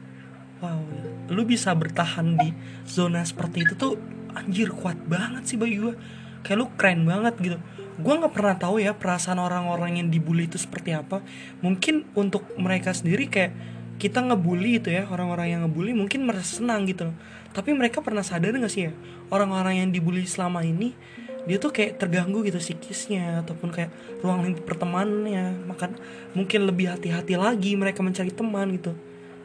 wow, 0.64 0.80
lu 1.28 1.44
bisa 1.44 1.76
bertahan 1.76 2.40
di 2.40 2.56
zona 2.88 3.20
seperti 3.28 3.68
itu 3.68 3.74
tuh 3.76 4.00
anjir 4.32 4.72
kuat 4.72 4.96
banget 5.04 5.44
sih 5.44 5.58
bagi 5.60 5.84
gua. 5.84 5.96
kayak 6.44 6.58
lu 6.60 6.68
keren 6.76 7.08
banget 7.08 7.36
gitu. 7.40 7.58
Gue 8.04 8.20
nggak 8.20 8.36
pernah 8.36 8.60
tahu 8.60 8.84
ya 8.84 8.92
perasaan 8.92 9.40
orang-orang 9.40 9.96
yang 10.04 10.08
dibully 10.12 10.44
itu 10.44 10.60
seperti 10.60 10.92
apa. 10.92 11.24
Mungkin 11.64 12.04
untuk 12.20 12.44
mereka 12.60 12.92
sendiri 12.92 13.32
kayak 13.32 13.56
kita 13.96 14.20
ngebully 14.20 14.76
itu 14.76 14.92
ya 14.92 15.08
orang-orang 15.08 15.56
yang 15.56 15.62
ngebully 15.64 15.96
mungkin 15.96 16.28
merasa 16.28 16.60
senang 16.60 16.84
gitu. 16.84 17.08
Loh 17.08 17.16
tapi 17.54 17.70
mereka 17.72 18.02
pernah 18.02 18.26
sadar 18.26 18.58
gak 18.58 18.74
sih 18.74 18.90
ya 18.90 18.92
orang-orang 19.30 19.86
yang 19.86 19.90
dibully 19.94 20.26
selama 20.26 20.66
ini 20.66 20.98
dia 21.46 21.60
tuh 21.62 21.70
kayak 21.76 22.02
terganggu 22.02 22.42
gitu 22.48 22.58
psikisnya 22.58 23.44
ataupun 23.44 23.70
kayak 23.70 23.92
ruang 24.24 24.48
lingkup 24.48 24.66
pertemanannya. 24.66 25.70
Makan 25.70 25.90
mungkin 26.34 26.66
lebih 26.66 26.90
hati-hati 26.92 27.38
lagi 27.38 27.78
mereka 27.78 28.02
mencari 28.02 28.34
teman 28.34 28.74
gitu. 28.74 28.98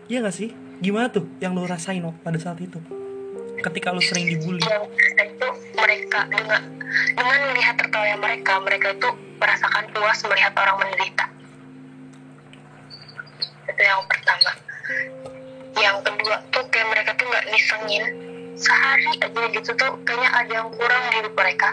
Iya 0.09 0.25
gak 0.25 0.35
sih 0.35 0.51
gimana 0.79 1.11
tuh 1.11 1.27
yang 1.43 1.55
lo 1.59 1.67
rasain 1.67 2.03
waktu 2.03 2.21
pada 2.23 2.39
saat 2.39 2.59
itu? 2.63 2.79
Ketika 3.59 3.91
lo 3.91 3.99
sering 3.99 4.31
dibully. 4.31 4.63
Yang 4.63 4.87
itu 5.35 5.49
mereka 5.75 6.21
dengan 6.31 6.63
dengan 7.19 7.39
melihat 7.51 7.75
tertawanya 7.79 8.19
mereka 8.23 8.53
mereka 8.63 8.87
itu 8.95 9.09
merasakan 9.39 9.85
puas 9.91 10.19
melihat 10.27 10.53
orang 10.55 10.77
menderita. 10.79 11.25
Itu 13.67 13.83
yang 13.83 14.03
pertama. 14.07 14.51
Yang 15.79 15.97
kedua 16.07 16.37
tuh 16.51 16.65
kayak 16.71 16.89
mereka 16.95 17.11
tuh 17.19 17.27
nggak 17.27 17.45
nisengin. 17.51 18.05
Sehari 18.59 19.07
aja 19.23 19.45
gitu 19.55 19.71
tuh 19.79 19.91
kayaknya 20.03 20.31
ada 20.35 20.53
yang 20.63 20.69
kurang 20.75 21.03
di 21.07 21.13
hidup 21.23 21.35
mereka. 21.35 21.71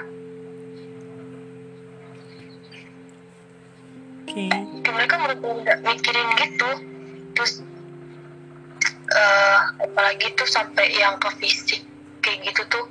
Oke. 4.26 4.46
Kayak 4.82 4.94
mereka 4.94 5.14
bener 5.22 5.38
nggak 5.38 5.80
mikirin 5.86 6.28
gitu. 6.38 6.70
Terus 7.36 7.54
eh 9.06 9.60
apalagi 9.86 10.34
tuh 10.34 10.50
sampai 10.50 10.90
yang 10.98 11.20
ke 11.22 11.30
fisik 11.38 11.86
kayak 12.26 12.42
gitu 12.50 12.62
tuh 12.74 12.86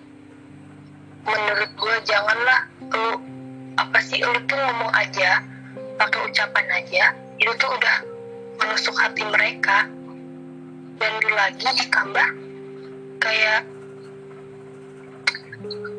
menurut 1.27 1.71
gue 1.75 1.97
janganlah 2.07 2.71
lu 2.95 3.19
apa 3.75 3.99
sih 3.99 4.23
lu 4.23 4.39
tuh 4.47 4.55
ngomong 4.55 4.93
aja 4.95 5.43
pakai 5.99 6.21
ucapan 6.31 6.67
aja 6.71 7.05
itu 7.39 7.51
tuh 7.59 7.71
udah 7.71 7.97
menusuk 8.63 8.95
hati 8.99 9.23
mereka. 9.27 9.89
Dan 10.95 11.11
lu 11.27 11.31
lagi 11.35 11.67
ditambah 11.67 12.29
kayak 13.19 13.67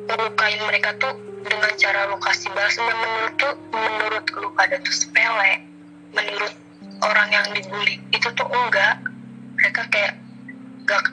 melukain 0.07 0.61
mereka 0.71 0.95
tuh 1.01 1.13
dengan 1.43 1.73
cara 1.75 2.07
lu 2.09 2.17
kasih 2.21 2.49
balas 2.55 2.79
menurut 2.79 3.33
tuh 3.35 3.53
menurut 3.75 4.25
lu 4.39 4.47
pada 4.55 4.79
tuh 4.81 4.95
sepele 4.95 5.61
menurut 6.15 6.53
orang 7.03 7.29
yang 7.33 7.45
dibully 7.51 7.99
itu 8.13 8.29
tuh 8.33 8.47
enggak 8.49 8.97
mereka 9.55 9.81
kayak 9.89 10.13
enggak 10.85 11.05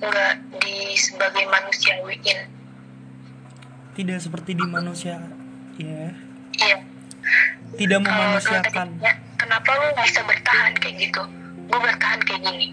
enggak 0.00 0.34
di 0.64 0.96
sebagai 0.96 1.44
manusiawiin. 1.46 2.40
Tidak 3.94 4.18
seperti 4.18 4.56
di 4.56 4.64
manusia 4.64 5.20
ya. 5.76 6.10
Iya. 6.56 6.76
Tidak 7.76 8.00
memanusiakan. 8.02 8.98
tadinya, 8.98 9.12
kenapa 9.38 9.70
lu 9.78 9.86
bisa 10.02 10.20
bertahan 10.26 10.72
kayak 10.82 10.96
gitu? 10.98 11.22
Gue 11.70 11.78
bertahan 11.78 12.20
kayak 12.26 12.42
gini. 12.42 12.68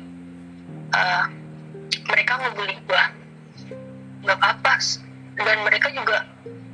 Eh, 0.95 1.25
mereka 2.07 2.31
ngebully 2.41 2.75
gue 2.87 3.03
nggak 4.25 4.37
apa-apa. 4.39 4.73
Dan 5.37 5.57
mereka 5.61 5.87
juga 5.93 6.25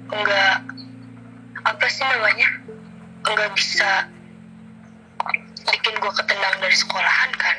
nggak 0.08 0.56
apa 1.68 1.86
sih 1.92 2.06
namanya? 2.08 2.50
Nggak 3.28 3.52
bisa 3.58 4.08
bikin 5.64 5.96
gue 6.00 6.12
ketendang 6.16 6.56
dari 6.60 6.76
sekolahan 6.76 7.32
kan 7.40 7.58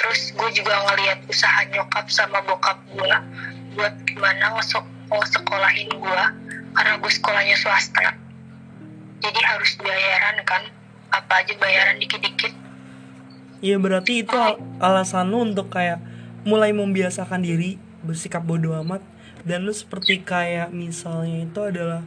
terus 0.00 0.32
gue 0.32 0.50
juga 0.56 0.80
ngelihat 0.88 1.28
usaha 1.28 1.60
nyokap 1.68 2.08
sama 2.08 2.40
bokap 2.48 2.80
gue 2.88 3.16
buat 3.76 3.94
gimana 4.08 4.56
ngesok 4.56 4.82
ngesekolahin 5.12 5.92
gue 5.92 6.22
karena 6.72 6.96
gue 6.96 7.12
sekolahnya 7.12 7.56
swasta. 7.60 8.16
Jadi 9.20 9.40
harus 9.44 9.76
bayaran 9.76 10.40
kan? 10.48 10.62
Apa 11.12 11.44
aja 11.44 11.52
bayaran 11.60 12.00
dikit-dikit? 12.00 12.54
Iya 13.60 13.76
berarti 13.76 14.24
itu 14.24 14.32
al- 14.32 14.56
alasan 14.80 15.28
lu 15.28 15.44
untuk 15.44 15.68
kayak 15.68 16.00
mulai 16.48 16.72
membiasakan 16.72 17.44
diri 17.44 17.76
bersikap 18.00 18.40
bodoh 18.40 18.72
amat 18.80 19.04
dan 19.44 19.68
lu 19.68 19.74
seperti 19.76 20.24
kayak 20.24 20.72
misalnya 20.72 21.44
itu 21.44 21.60
adalah 21.60 22.00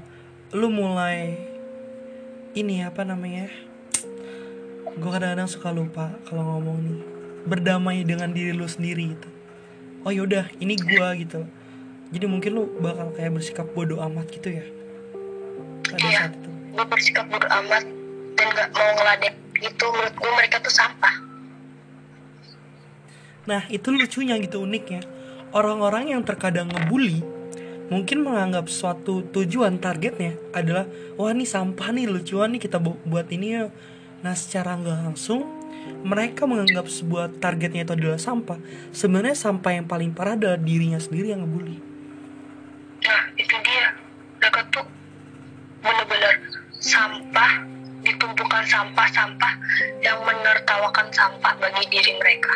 lu 0.49 0.73
mulai 0.73 1.37
ini 2.57 2.81
apa 2.81 3.05
namanya? 3.05 3.53
Gue 4.97 5.09
kadang-kadang 5.13 5.51
suka 5.51 5.69
lupa 5.69 6.09
kalau 6.25 6.57
ngomong 6.57 6.79
nih 6.81 7.12
berdamai 7.43 8.03
dengan 8.07 8.31
diri 8.31 8.51
lu 8.55 8.67
sendiri 8.67 9.15
gitu. 9.15 9.29
Oh 10.03 10.11
yaudah 10.11 10.47
ini 10.59 10.75
gua 10.75 11.15
gitu. 11.15 11.47
Jadi 12.13 12.25
mungkin 12.29 12.51
lu 12.53 12.63
bakal 12.77 13.09
kayak 13.15 13.33
bersikap 13.33 13.67
bodoh 13.73 13.99
amat 14.05 14.29
gitu 14.29 14.53
ya? 14.53 14.65
Pada 15.87 16.03
Iya. 16.03 16.19
saat 16.27 16.33
itu. 16.37 16.49
gue 16.73 16.85
bersikap 16.89 17.29
bodo 17.29 17.45
amat 17.45 17.85
dan 18.33 18.47
gak 18.49 18.69
mau 18.73 18.89
ngeladen 18.97 19.33
itu 19.61 19.85
menurut 19.93 20.15
gue 20.17 20.31
mereka 20.41 20.57
tuh 20.57 20.73
sampah. 20.73 21.15
Nah 23.45 23.61
itu 23.69 23.93
lucunya 23.93 24.41
gitu 24.41 24.65
uniknya. 24.65 25.05
Orang-orang 25.53 26.17
yang 26.17 26.25
terkadang 26.25 26.73
ngebully 26.73 27.21
Mungkin 27.93 28.25
menganggap 28.25 28.73
suatu 28.73 29.21
tujuan 29.29 29.77
targetnya 29.77 30.33
adalah 30.49 30.89
Wah 31.13 31.29
ini 31.29 31.45
sampah 31.45 31.93
nih 31.93 32.09
lucuan 32.09 32.55
nih 32.57 32.65
kita 32.65 32.81
bu- 32.81 32.97
buat 33.05 33.29
ini 33.29 33.47
ya 33.53 33.63
Nah 34.25 34.33
secara 34.33 34.73
nggak 34.79 35.13
langsung 35.13 35.45
Mereka 36.03 36.43
menganggap 36.47 36.87
sebuah 36.87 37.39
targetnya 37.39 37.87
itu 37.87 37.93
adalah 37.95 38.19
sampah. 38.19 38.59
Sebenarnya 38.91 39.35
sampah 39.35 39.71
yang 39.71 39.87
paling 39.87 40.11
parah 40.11 40.35
adalah 40.35 40.59
dirinya 40.59 40.99
sendiri 40.99 41.31
yang 41.31 41.43
ngebully. 41.43 41.79
Nah 43.03 43.23
itu 43.39 43.55
dia. 43.63 43.87
Mereka 44.39 44.59
tuh 44.71 44.85
bener-bener 45.83 46.33
sampah 46.83 47.51
ditumpukan 48.03 48.63
sampah-sampah 48.67 49.53
yang 50.03 50.19
menertawakan 50.27 51.07
sampah 51.15 51.53
bagi 51.55 51.83
diri 51.87 52.11
mereka. 52.19 52.55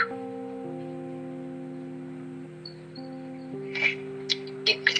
Gitu. 4.68 4.92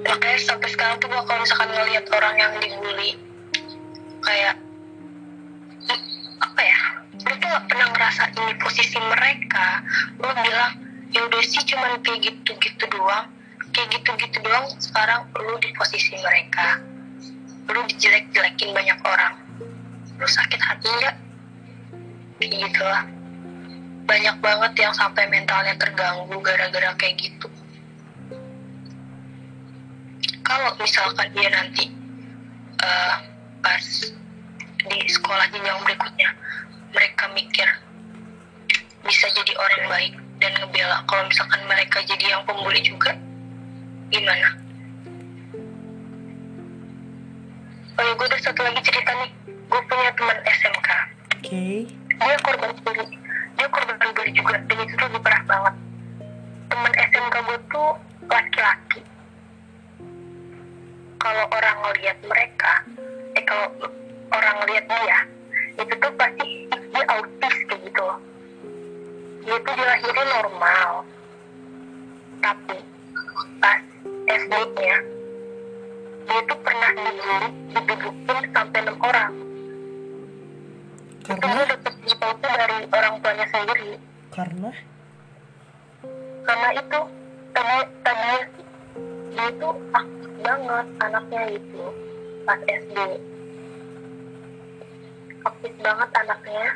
Makanya 0.00 0.38
sampai 0.40 0.68
sekarang 0.72 0.96
tuh 0.96 1.12
kalau 1.12 1.40
misalkan 1.44 1.68
ngelihat 1.68 2.04
orang 2.08 2.34
yang 2.40 2.52
dibully 2.56 3.20
kayak 4.24 4.56
"Ih, 4.56 4.71
apa 6.62 6.70
ya? 6.70 6.82
Lu 7.26 7.34
tuh 7.42 7.48
gak 7.50 7.64
pernah 7.66 7.88
ngerasain 7.90 8.38
di 8.38 8.54
posisi 8.62 8.98
mereka. 9.02 9.82
Lu 10.22 10.30
bilang 10.30 10.72
ya 11.10 11.20
udah 11.26 11.42
sih 11.42 11.62
cuman 11.66 11.98
kayak 12.06 12.22
gitu-gitu 12.22 12.86
doang. 12.86 13.26
Kayak 13.74 13.98
gitu-gitu 13.98 14.38
doang 14.46 14.70
sekarang 14.78 15.26
lu 15.42 15.58
di 15.58 15.74
posisi 15.74 16.14
mereka. 16.22 16.78
Lu 17.66 17.82
dijelek-jelekin 17.90 18.70
banyak 18.70 18.98
orang. 19.02 19.34
Lu 20.22 20.26
sakit 20.30 20.60
hati 20.62 20.86
nggak 20.86 21.16
kayak 22.38 22.58
gitu 22.58 22.82
lah 22.82 23.06
banyak 24.02 24.34
banget 24.42 24.72
yang 24.82 24.90
sampai 24.98 25.30
mentalnya 25.30 25.78
terganggu 25.78 26.34
gara-gara 26.42 26.90
kayak 26.98 27.22
gitu. 27.22 27.46
Kalau 30.42 30.74
misalkan 30.74 31.30
dia 31.38 31.48
nanti 31.54 31.86
eh, 32.82 33.16
pas 33.62 33.86
di 34.88 34.98
sekolah 35.06 35.46
jenjang 35.52 35.78
berikutnya. 35.86 36.30
Mereka 36.92 37.24
mikir 37.32 37.68
bisa 39.02 39.26
jadi 39.34 39.52
orang 39.58 39.82
baik 39.90 40.12
dan 40.42 40.52
ngebela. 40.58 40.98
Kalau 41.06 41.24
misalkan 41.26 41.60
mereka 41.66 41.98
jadi 42.06 42.24
yang 42.36 42.42
pembuli 42.46 42.80
juga 42.82 43.14
gimana? 44.12 44.48
Oh 47.92 48.02
ya 48.02 48.12
gue 48.16 48.26
ada 48.26 48.38
satu 48.40 48.60
lagi 48.64 48.80
cerita 48.82 49.10
nih. 49.22 49.30
Gue 49.46 49.80
punya 49.88 50.12
teman 50.16 50.38
SMK 50.44 50.88
Oke. 51.42 51.86
Dia 51.92 52.38
korban 52.44 52.70
bully. 52.84 53.06
Dia 53.56 53.66
korban 53.72 53.96
bully 53.98 54.30
juga. 54.36 54.56
Dan 54.68 54.78
itu 54.84 54.94
tuh 54.96 55.06
lebih 55.10 55.20
parah 55.20 55.42
banget. 55.48 55.74
Teman 56.72 56.92
SMK 56.92 57.34
gue 57.34 57.58
tuh 57.72 57.90
laki-laki. 58.28 59.00
Kalau 61.22 61.44
orang 61.50 61.76
ngelihat 61.86 62.18
mereka 62.26 62.72
eh 63.32 63.44
kalau 63.48 63.68
orang 64.32 64.56
ngelihat 64.64 64.84
dia 64.88 65.18
itu 65.72 65.94
tuh 65.96 66.12
pasti 66.16 66.44
"Ih, 66.68 66.82
dia 66.92 67.04
autis 67.08 67.56
kayak 67.68 67.80
gitu 67.88 68.00
loh. 68.04 68.18
Dia 69.42 69.56
tuh 69.60 69.74
dilahirnya 69.74 70.24
normal. 70.40 70.90
Tapi 72.42 72.78
pas 73.62 73.80
SD-nya 74.28 74.96
dia 76.22 76.40
tuh 76.46 76.58
pernah 76.62 76.90
dibully 76.96 77.48
didudukin 77.72 78.38
sampai 78.52 78.78
enam 78.82 78.96
orang. 79.00 79.32
Itu 81.22 81.38
Karena 81.38 81.62
dapet 81.70 81.92
cerita 82.02 82.26
itu 82.34 82.46
dari 82.46 82.76
orang 82.90 83.14
tuanya 83.22 83.46
sendiri. 83.46 83.90
Karena? 84.32 84.70
Karena 86.42 86.68
itu 86.74 86.98
tadi 87.54 87.78
tadinya 88.02 88.40
dia 89.32 89.46
itu 89.48 89.68
aktif 89.94 90.32
banget 90.42 90.86
anaknya 91.00 91.42
itu 91.56 91.82
pas 92.42 92.60
SD 92.66 92.98
aktif 95.42 95.72
banget 95.82 96.08
anaknya. 96.14 96.66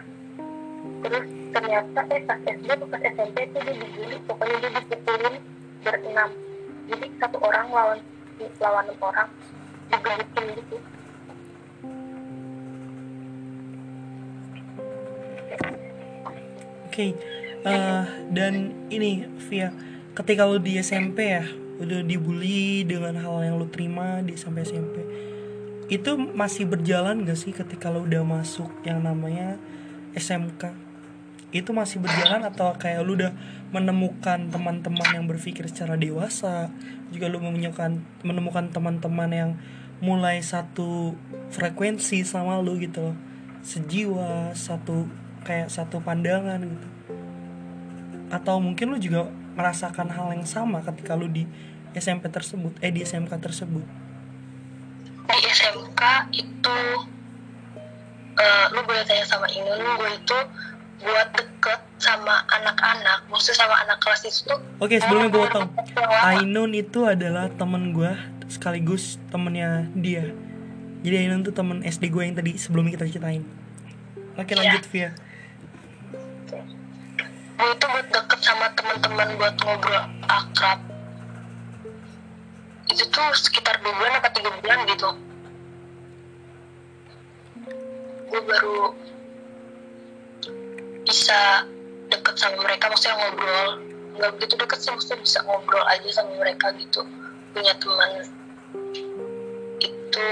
Terus 1.06 1.26
ternyata 1.54 2.00
eh 2.10 2.20
pas 2.26 2.40
SD 2.44 2.68
pas 2.90 3.02
SMP 3.02 3.36
itu 3.46 3.58
dia 3.62 3.74
dibully 3.74 4.16
pokoknya 4.26 4.56
dia 4.60 4.70
dipukulin 4.76 5.34
berenam. 5.82 6.30
Jadi 6.86 7.06
satu 7.18 7.38
orang 7.42 7.66
lawan 7.70 7.98
lawan 8.60 8.84
enam 8.86 9.00
orang 9.00 9.28
digebukin 9.90 10.44
gitu. 10.60 10.76
Oke, 16.96 17.12
eh, 17.68 18.04
dan 18.32 18.72
ini 18.88 19.28
Via, 19.52 19.68
ketika 20.16 20.48
lu 20.48 20.56
di 20.56 20.80
SMP 20.80 21.28
ya, 21.28 21.44
udah 21.76 22.00
dibully 22.00 22.88
dengan 22.88 23.20
hal 23.20 23.44
yang 23.44 23.60
lu 23.60 23.68
terima 23.68 24.24
di 24.24 24.32
sampai 24.32 24.64
SMP, 24.64 25.04
itu 25.86 26.18
masih 26.18 26.66
berjalan 26.66 27.22
gak 27.22 27.38
sih 27.38 27.54
ketika 27.54 27.94
lu 27.94 28.10
udah 28.10 28.26
masuk 28.26 28.70
yang 28.82 29.06
namanya 29.06 29.54
SMK? 30.18 30.74
Itu 31.54 31.70
masih 31.70 32.02
berjalan 32.02 32.42
atau 32.42 32.74
kayak 32.74 33.06
lu 33.06 33.14
udah 33.14 33.30
menemukan 33.70 34.50
teman-teman 34.50 35.08
yang 35.14 35.24
berpikir 35.30 35.70
secara 35.70 35.94
dewasa, 35.94 36.74
juga 37.14 37.30
lu 37.30 37.38
menemukan 37.38 38.02
menemukan 38.26 38.66
teman-teman 38.74 39.30
yang 39.30 39.50
mulai 40.02 40.42
satu 40.42 41.14
frekuensi 41.54 42.26
sama 42.26 42.58
lu 42.58 42.76
gitu 42.82 43.10
loh, 43.12 43.16
sejiwa, 43.62 44.52
satu 44.58 45.06
kayak 45.46 45.70
satu 45.70 46.02
pandangan 46.02 46.66
gitu. 46.66 46.88
Atau 48.26 48.58
mungkin 48.58 48.90
lu 48.90 48.98
juga 48.98 49.30
merasakan 49.54 50.10
hal 50.10 50.34
yang 50.34 50.44
sama 50.44 50.82
ketika 50.82 51.14
lu 51.14 51.30
di 51.30 51.46
SMP 51.94 52.26
tersebut 52.28 52.74
eh 52.82 52.90
di 52.90 53.06
SMK 53.06 53.38
tersebut 53.38 54.05
di 55.26 55.38
SMK 55.50 56.02
itu 56.32 56.78
eh, 58.36 58.64
lu 58.72 58.80
boleh 58.82 59.02
tanya 59.04 59.26
sama 59.26 59.46
Inun 59.50 59.80
gue 59.82 60.10
itu 60.14 60.38
buat 60.96 61.28
deket 61.36 61.80
sama 62.00 62.44
anak-anak 62.48 63.28
maksudnya 63.28 63.68
sama 63.68 63.76
anak 63.84 64.00
kelas 64.00 64.22
itu 64.24 64.48
tuh. 64.48 64.60
Oke 64.80 64.96
sebelumnya 64.96 65.28
gue 65.28 65.40
potong. 65.44 65.68
Ainun 66.24 66.72
itu 66.72 67.04
adalah 67.04 67.52
temen 67.52 67.92
gue 67.92 68.12
sekaligus 68.48 69.20
temennya 69.28 69.88
dia. 69.92 70.30
Jadi 71.04 71.14
Ainun 71.26 71.44
tuh 71.44 71.52
temen 71.52 71.84
SD 71.84 72.08
gue 72.08 72.22
yang 72.24 72.36
tadi 72.36 72.56
sebelumnya 72.56 72.96
kita 72.96 73.06
ceritain. 73.12 73.44
Oke 74.36 74.52
Iya. 74.52 74.60
lanjut 74.60 74.84
Via. 74.88 75.10
Gue 77.56 77.68
itu 77.72 77.86
buat 77.88 78.06
deket 78.12 78.40
sama 78.44 78.66
teman-teman 78.76 79.28
buat 79.36 79.54
ngobrol 79.64 80.04
akrab 80.28 80.80
itu 82.86 83.02
tuh 83.10 83.28
sekitar 83.34 83.82
dua 83.82 83.92
bulan 83.98 84.18
apa 84.22 84.28
tiga 84.30 84.50
bulan 84.62 84.78
gitu. 84.86 85.10
Gue 88.30 88.40
baru 88.46 88.80
bisa 91.06 91.66
deket 92.10 92.34
sama 92.38 92.62
mereka 92.62 92.90
maksudnya 92.90 93.18
ngobrol. 93.18 93.68
Nggak 94.16 94.30
begitu 94.38 94.54
deket 94.58 94.78
sih 94.80 94.90
maksudnya 94.94 95.18
bisa 95.22 95.38
ngobrol 95.46 95.84
aja 95.90 96.08
sama 96.14 96.32
mereka 96.38 96.70
gitu. 96.78 97.02
Punya 97.54 97.74
teman. 97.82 98.10
Itu 99.82 100.28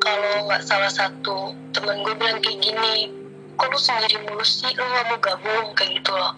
kalau 0.00 0.34
nggak 0.48 0.64
salah 0.64 0.92
satu 0.92 1.52
temen 1.76 2.00
gue 2.00 2.14
bilang 2.16 2.40
kayak 2.40 2.58
gini 2.64 3.12
kok 3.60 3.68
lu 3.68 3.76
sendiri 3.76 4.24
mulu 4.24 4.44
sih? 4.44 4.72
Lu 4.72 4.84
nggak 4.84 5.04
mau 5.12 5.18
gabung? 5.20 5.66
Kayak 5.76 6.00
gitu 6.00 6.12
loh. 6.16 6.32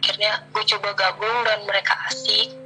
Akhirnya 0.00 0.32
gue 0.52 0.64
coba 0.64 0.88
gabung 0.96 1.36
dan 1.44 1.60
mereka 1.68 1.92
asik 2.08 2.63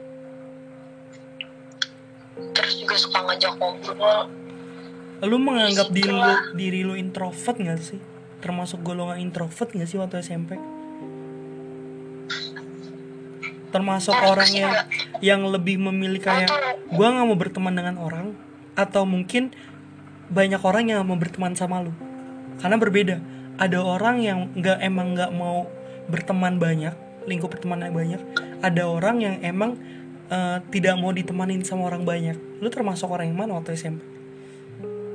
terus 2.55 2.75
juga 2.79 2.95
suka 2.99 3.19
ngajak 3.27 3.53
ngobrol. 3.59 4.31
Lu 5.27 5.37
menganggap 5.43 5.91
diri 5.91 6.15
lu 6.15 6.35
diri 6.55 6.81
lu 6.87 6.95
introvert 6.95 7.59
gak 7.59 7.81
sih? 7.83 8.01
Termasuk 8.39 8.83
golongan 8.87 9.19
introvert 9.19 9.75
gak 9.75 9.89
sih 9.89 9.99
waktu 9.99 10.23
SMP 10.23 10.59
termasuk 13.69 14.17
orang 14.17 14.49
gue 14.49 14.61
yang 14.65 14.75
yang 15.21 15.43
lebih 15.45 15.77
memilih 15.77 16.25
kayak 16.25 16.49
gua 16.89 17.13
nggak 17.13 17.27
mau 17.29 17.39
berteman 17.39 17.75
dengan 17.77 17.97
orang 18.01 18.33
atau 18.73 19.05
mungkin 19.05 19.53
banyak 20.29 20.61
orang 20.61 20.93
yang 20.93 21.05
mau 21.05 21.17
berteman 21.17 21.57
sama 21.57 21.85
lu. 21.85 21.93
Karena 22.61 22.77
berbeda. 22.77 23.17
Ada 23.59 23.83
orang 23.83 24.23
yang 24.23 24.39
nggak 24.55 24.79
emang 24.85 25.19
nggak 25.19 25.33
mau 25.35 25.67
berteman 26.07 26.63
banyak 26.63 26.95
lingkup 27.27 27.53
pertemanannya 27.53 27.93
banyak. 27.93 28.21
Ada 28.65 28.83
orang 28.89 29.17
yang 29.21 29.35
emang 29.45 29.77
eh, 30.29 30.59
tidak 30.73 30.95
mau 31.01 31.11
ditemanin 31.13 31.65
sama 31.65 31.89
orang 31.89 32.05
banyak. 32.05 32.37
Lu 32.61 32.69
termasuk 32.69 33.09
orang 33.09 33.33
yang 33.33 33.39
mana 33.39 33.59
waktu 33.59 33.75
SMP 33.77 34.19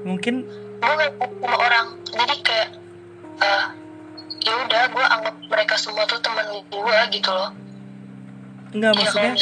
mungkin 0.03 0.43
gue 0.83 1.07
sama 1.39 1.57
orang. 1.57 1.87
Jadi 2.03 2.35
kayak 2.43 2.69
eh 3.39 3.65
ya 4.43 4.53
udah 4.67 4.83
gue 4.91 5.05
anggap 5.07 5.35
mereka 5.47 5.75
semua 5.79 6.03
tuh 6.03 6.19
teman 6.19 6.43
gue 6.67 6.97
gitu 7.15 7.31
loh. 7.31 7.51
Enggak 8.73 8.91
Iya, 8.91 8.99
maksudnya 8.99 9.33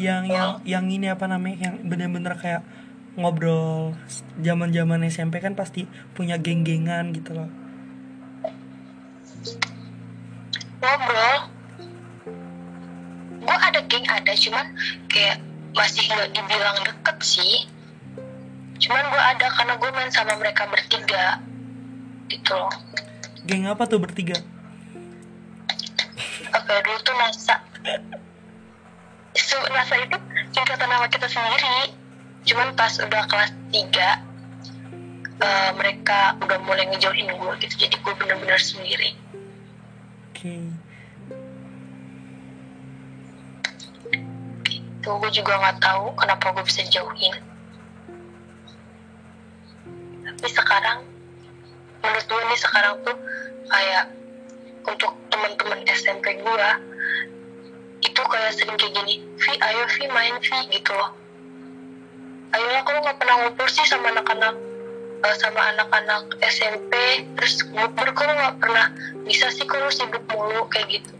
yang 0.00 0.22
yang 0.26 0.50
yang 0.66 0.86
ini 0.90 1.06
apa 1.12 1.30
namanya 1.30 1.70
yang 1.70 1.74
bener-bener 1.86 2.34
kayak 2.34 2.66
ngobrol 3.18 3.94
zaman-zaman 4.42 5.06
SMP 5.06 5.38
kan 5.38 5.54
pasti 5.54 5.86
punya 6.14 6.38
geng-gengan 6.38 7.14
gitu 7.14 7.34
loh. 7.34 7.50
ngobrol 10.78 11.47
cuman 14.38 14.66
kayak 15.10 15.42
masih 15.74 16.06
nggak 16.08 16.28
dibilang 16.32 16.78
deket 16.86 17.16
sih. 17.22 17.66
Cuman 18.78 19.04
gue 19.10 19.22
ada 19.22 19.46
karena 19.52 19.74
gue 19.74 19.90
main 19.90 20.10
sama 20.14 20.38
mereka 20.38 20.66
bertiga. 20.70 21.42
Gitu 22.30 22.52
loh. 22.54 22.70
Geng 23.44 23.66
apa 23.66 23.84
tuh 23.86 23.98
bertiga? 23.98 24.38
apa 26.48 26.70
ya, 26.72 26.80
dulu 26.80 26.98
tuh 27.04 27.14
NASA. 27.16 27.56
Su- 29.36 29.68
NASA 29.68 29.94
itu 30.00 30.16
singkatan 30.56 30.88
nama 30.88 31.06
kita 31.12 31.28
sendiri. 31.28 31.92
Cuman 32.48 32.72
pas 32.72 32.96
udah 32.96 33.22
kelas 33.28 33.52
3 33.70 34.24
eh, 35.38 35.70
mereka 35.76 36.40
udah 36.40 36.58
mulai 36.64 36.88
ngejauhin 36.88 37.28
gue 37.28 37.52
gitu. 37.60 37.74
Jadi 37.86 37.96
gue 38.00 38.12
bener-bener 38.16 38.56
sendiri 38.56 39.12
tuh 45.08 45.16
gue 45.24 45.32
juga 45.32 45.56
nggak 45.56 45.80
tahu 45.80 46.12
kenapa 46.20 46.52
gue 46.52 46.64
bisa 46.68 46.84
jauhin. 46.92 47.32
Tapi 50.28 50.48
sekarang 50.52 51.00
menurut 52.04 52.24
gue 52.28 52.42
nih 52.52 52.60
sekarang 52.60 52.94
tuh 53.00 53.16
kayak 53.72 54.12
untuk 54.84 55.16
teman-teman 55.32 55.80
SMP 55.88 56.36
gue 56.36 56.68
itu 58.04 58.20
kayak 58.20 58.52
sering 58.52 58.76
kayak 58.76 58.92
gini 59.00 59.24
Vi 59.40 59.52
ayo 59.56 59.88
Vi 59.96 60.04
main 60.12 60.36
Vi 60.44 60.58
gitu 60.76 60.92
loh. 60.92 61.16
Ayolah 62.52 62.84
kalau 62.84 63.00
nggak 63.00 63.16
pernah 63.16 63.36
ngumpul 63.48 63.64
sih 63.64 63.88
sama 63.88 64.12
anak-anak 64.12 64.60
eh, 65.24 65.36
sama 65.40 65.72
anak-anak 65.72 66.36
SMP 66.44 66.92
terus 67.32 67.64
ngumpul 67.72 68.12
kalau 68.12 68.36
nggak 68.36 68.60
pernah 68.60 68.92
bisa 69.24 69.48
sih 69.56 69.64
kalau 69.64 69.88
sibuk 69.88 70.20
mulu 70.28 70.68
kayak 70.68 71.00
gitu 71.00 71.17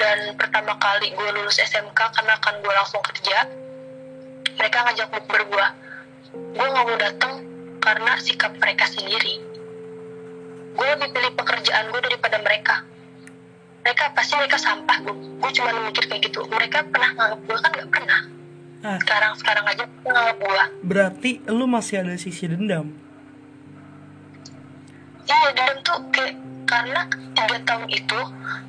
dan 0.00 0.32
pertama 0.40 0.72
kali 0.80 1.12
gue 1.12 1.28
lulus 1.36 1.60
SMK 1.60 2.00
karena 2.16 2.34
kan 2.40 2.56
gue 2.64 2.72
langsung 2.72 3.04
kerja 3.04 3.44
mereka 4.56 4.88
ngajak 4.88 5.08
bukber 5.12 5.42
gue 5.44 5.66
gue 6.56 6.66
nggak 6.66 6.84
mau 6.88 6.96
datang 6.96 7.32
karena 7.80 8.12
sikap 8.20 8.52
mereka 8.60 8.86
sendiri. 8.88 9.40
Gue 10.76 10.86
lebih 10.94 11.10
pilih 11.10 11.32
pekerjaan 11.32 11.90
gue 11.90 12.00
daripada 12.06 12.36
mereka. 12.38 12.84
Mereka 13.82 14.04
pasti 14.14 14.36
mereka 14.36 14.56
sampah 14.60 14.96
gue 15.04 15.14
gue 15.16 15.50
cuma 15.56 15.70
mikir 15.84 16.04
kayak 16.08 16.22
gitu. 16.32 16.44
Mereka 16.48 16.88
pernah 16.88 17.10
nganggap 17.16 17.40
gue 17.44 17.58
kan 17.60 17.70
nggak 17.76 17.90
pernah. 17.90 18.20
Ah, 18.80 18.96
sekarang 19.04 19.32
sekarang 19.36 19.64
aja 19.68 19.84
nganggap 20.08 20.36
gue 20.40 20.64
berarti 20.80 21.30
lu 21.52 21.68
masih 21.68 22.00
ada 22.00 22.16
sisi 22.16 22.48
dendam. 22.48 22.96
iya 25.28 25.52
dendam 25.52 25.78
tuh 25.84 26.00
kayak 26.10 26.34
karena 26.70 27.00
tiga 27.34 27.58
tahun 27.66 27.86
itu 27.90 28.18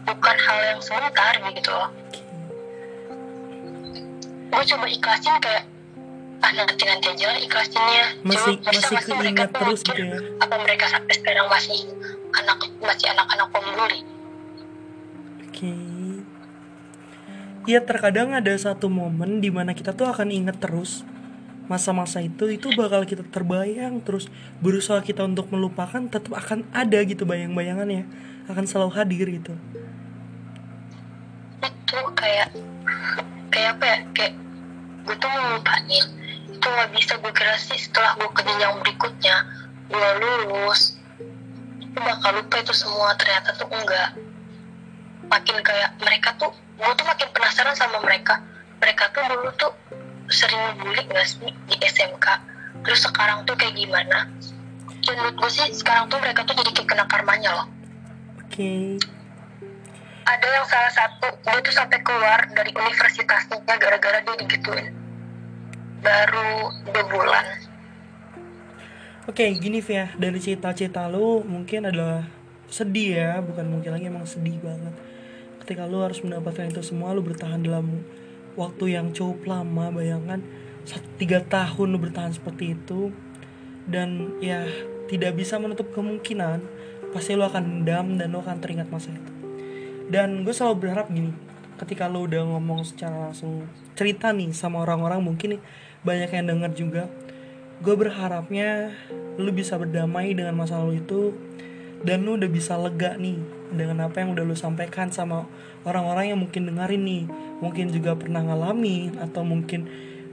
bukan 0.09 0.37
hal 0.41 0.59
yang 0.73 0.81
sebentar 0.81 1.33
gitu 1.53 1.69
loh 1.69 1.89
gue 4.51 4.63
coba 4.67 4.85
ikhlasin 4.89 5.37
kayak 5.37 5.63
ah 6.41 6.51
nanti 6.57 6.83
nanti 6.89 7.07
aja 7.13 7.25
lah 7.29 7.39
ikhlasinnya 7.39 8.05
Masih- 8.25 8.57
Coba, 8.57 8.73
bisa 8.73 8.81
masih 8.81 8.91
nggak 8.91 9.03
sih 9.05 9.13
mereka 9.13 9.43
terus 9.53 9.79
gitu 9.85 10.01
ya? 10.01 10.17
apa 10.41 10.55
mereka 10.57 10.85
sampai 10.89 11.13
sekarang 11.13 11.45
masih 11.47 11.79
anak 12.33 12.57
masih 12.81 13.07
anak-anak 13.13 13.47
pembuli 13.53 13.99
Oke. 15.51 15.77
Iya 17.69 17.85
terkadang 17.85 18.33
ada 18.33 18.49
satu 18.57 18.89
momen 18.89 19.45
di 19.45 19.53
mana 19.53 19.77
kita 19.77 19.93
tuh 19.93 20.09
akan 20.09 20.33
inget 20.33 20.57
terus 20.57 21.05
masa-masa 21.71 22.19
itu 22.19 22.51
itu 22.51 22.67
bakal 22.75 23.07
kita 23.07 23.23
terbayang. 23.31 24.03
Terus 24.03 24.27
berusaha 24.59 24.99
kita 24.99 25.23
untuk 25.23 25.47
melupakan 25.47 26.03
tetap 26.03 26.35
akan 26.35 26.67
ada 26.75 26.99
gitu 27.07 27.23
bayang-bayangannya. 27.23 28.03
Akan 28.51 28.67
selalu 28.67 28.91
hadir 28.99 29.27
gitu. 29.31 29.55
itu 31.61 31.99
kayak 32.19 32.51
kayak 33.47 33.69
apa 33.79 33.85
ya? 33.87 33.97
Kayak 34.11 34.33
gue 35.07 35.15
tuh 35.15 35.29
mau 35.31 35.47
lupain 35.55 36.03
itu 36.51 36.67
nggak 36.67 36.89
bisa 36.91 37.13
gue 37.15 37.31
kira 37.31 37.55
sih 37.55 37.79
setelah 37.79 38.19
gue 38.19 38.29
ke 38.35 38.41
jenjang 38.43 38.75
berikutnya. 38.83 39.35
Gue 39.87 40.09
lulus 40.19 40.99
itu 41.79 41.99
bakal 41.99 42.35
lupa 42.35 42.55
itu 42.59 42.73
semua. 42.75 43.15
Ternyata 43.15 43.55
tuh 43.55 43.71
enggak. 43.71 44.19
Makin 45.31 45.57
kayak 45.63 45.95
mereka 46.03 46.35
tuh 46.35 46.51
gue 46.51 46.91
tuh 46.99 47.07
makin 47.07 47.27
penasaran 47.31 47.75
sama 47.79 48.03
mereka. 48.03 48.43
Mereka 48.83 49.03
tuh 49.15 49.23
dulu 49.31 49.49
tuh 49.55 49.71
sering 50.31 50.59
ngebully 50.71 51.03
gak 51.11 51.27
sih 51.27 51.51
di 51.67 51.75
SMK 51.83 52.25
terus 52.81 53.03
sekarang 53.05 53.43
tuh 53.45 53.53
kayak 53.59 53.77
gimana? 53.77 54.25
Ya 55.01 55.11
menurut 55.17 55.35
gue 55.37 55.49
sih 55.51 55.67
sekarang 55.75 56.09
tuh 56.09 56.17
mereka 56.21 56.45
tuh 56.45 56.55
jadi 56.57 56.71
kayak 56.71 56.87
kena 56.89 57.05
karmanya 57.09 57.49
loh. 57.61 57.67
Oke. 58.41 58.97
Ada 60.25 60.47
yang 60.47 60.65
salah 60.69 60.93
satu 60.93 61.27
dia 61.41 61.59
tuh 61.59 61.73
sampai 61.73 61.99
keluar 62.05 62.39
dari 62.53 62.71
universitasnya 62.71 63.59
gara-gara 63.65 64.19
dia 64.23 64.35
digituin. 64.39 64.87
Baru 66.01 66.73
dua 66.89 67.05
bulan. 67.09 67.45
Oke, 69.29 69.45
gini 69.61 69.85
Via, 69.85 70.09
dari 70.17 70.41
cerita-cerita 70.41 71.05
lu 71.05 71.45
mungkin 71.45 71.85
adalah 71.85 72.25
sedih 72.71 73.09
ya, 73.21 73.31
bukan 73.43 73.69
mungkin 73.69 73.93
lagi 73.93 74.09
emang 74.09 74.25
sedih 74.25 74.57
banget. 74.57 74.97
Ketika 75.61 75.85
lu 75.85 76.01
harus 76.01 76.25
mendapatkan 76.25 76.73
itu 76.73 76.81
semua, 76.81 77.13
lu 77.13 77.21
bertahan 77.21 77.61
dalam 77.61 78.01
waktu 78.59 78.97
yang 78.97 79.15
cukup 79.15 79.47
lama, 79.47 79.91
bayangkan 79.91 80.41
tiga 81.15 81.45
tahun 81.45 81.93
lu 81.93 81.99
bertahan 82.01 82.33
seperti 82.33 82.75
itu, 82.75 83.13
dan 83.87 84.37
ya 84.43 84.67
tidak 85.07 85.37
bisa 85.37 85.59
menutup 85.59 85.91
kemungkinan 85.91 86.63
pasti 87.11 87.35
lu 87.35 87.43
akan 87.43 87.83
dendam 87.83 88.15
dan 88.15 88.31
lu 88.31 88.39
akan 88.39 88.57
teringat 88.63 88.87
masa 88.87 89.11
itu. 89.11 89.33
Dan 90.11 90.43
gue 90.43 90.51
selalu 90.55 90.87
berharap 90.87 91.07
gini, 91.11 91.31
ketika 91.79 92.07
lu 92.07 92.27
udah 92.27 92.43
ngomong 92.45 92.87
secara 92.87 93.31
langsung 93.31 93.67
cerita 93.95 94.31
nih 94.31 94.55
sama 94.55 94.83
orang-orang 94.83 95.19
mungkin 95.23 95.57
nih 95.57 95.61
banyak 96.01 96.29
yang 96.33 96.45
denger 96.47 96.71
juga. 96.73 97.03
Gue 97.81 97.97
berharapnya 97.97 98.93
lu 99.41 99.49
bisa 99.49 99.75
berdamai 99.79 100.37
dengan 100.37 100.53
masa 100.53 100.77
lalu 100.77 101.01
itu 101.01 101.33
dan 102.05 102.25
lu 102.25 102.37
udah 102.37 102.49
bisa 102.49 102.77
lega 102.77 103.17
nih 103.17 103.60
dengan 103.71 104.07
apa 104.07 104.21
yang 104.21 104.35
udah 104.35 104.43
lu 104.43 104.55
sampaikan 104.55 105.09
sama 105.09 105.47
orang-orang 105.87 106.35
yang 106.35 106.39
mungkin 106.39 106.67
dengerin 106.67 107.03
nih. 107.03 107.23
Mungkin 107.63 107.89
juga 107.89 108.13
pernah 108.19 108.43
ngalamin 108.43 109.17
atau 109.17 109.41
mungkin 109.47 109.87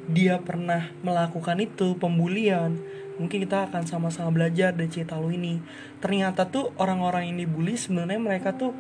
dia 0.09 0.40
pernah 0.40 0.90
melakukan 1.05 1.61
itu 1.62 1.94
pembulian. 1.96 2.81
Mungkin 3.18 3.44
kita 3.44 3.70
akan 3.70 3.83
sama-sama 3.85 4.31
belajar 4.31 4.70
dari 4.74 4.88
cerita 4.90 5.18
lu 5.18 5.35
ini. 5.35 5.59
Ternyata 5.98 6.46
tuh 6.46 6.70
orang-orang 6.79 7.31
yang 7.33 7.37
dibully 7.46 7.74
sebenarnya 7.74 8.20
mereka 8.22 8.55
tuh 8.55 8.72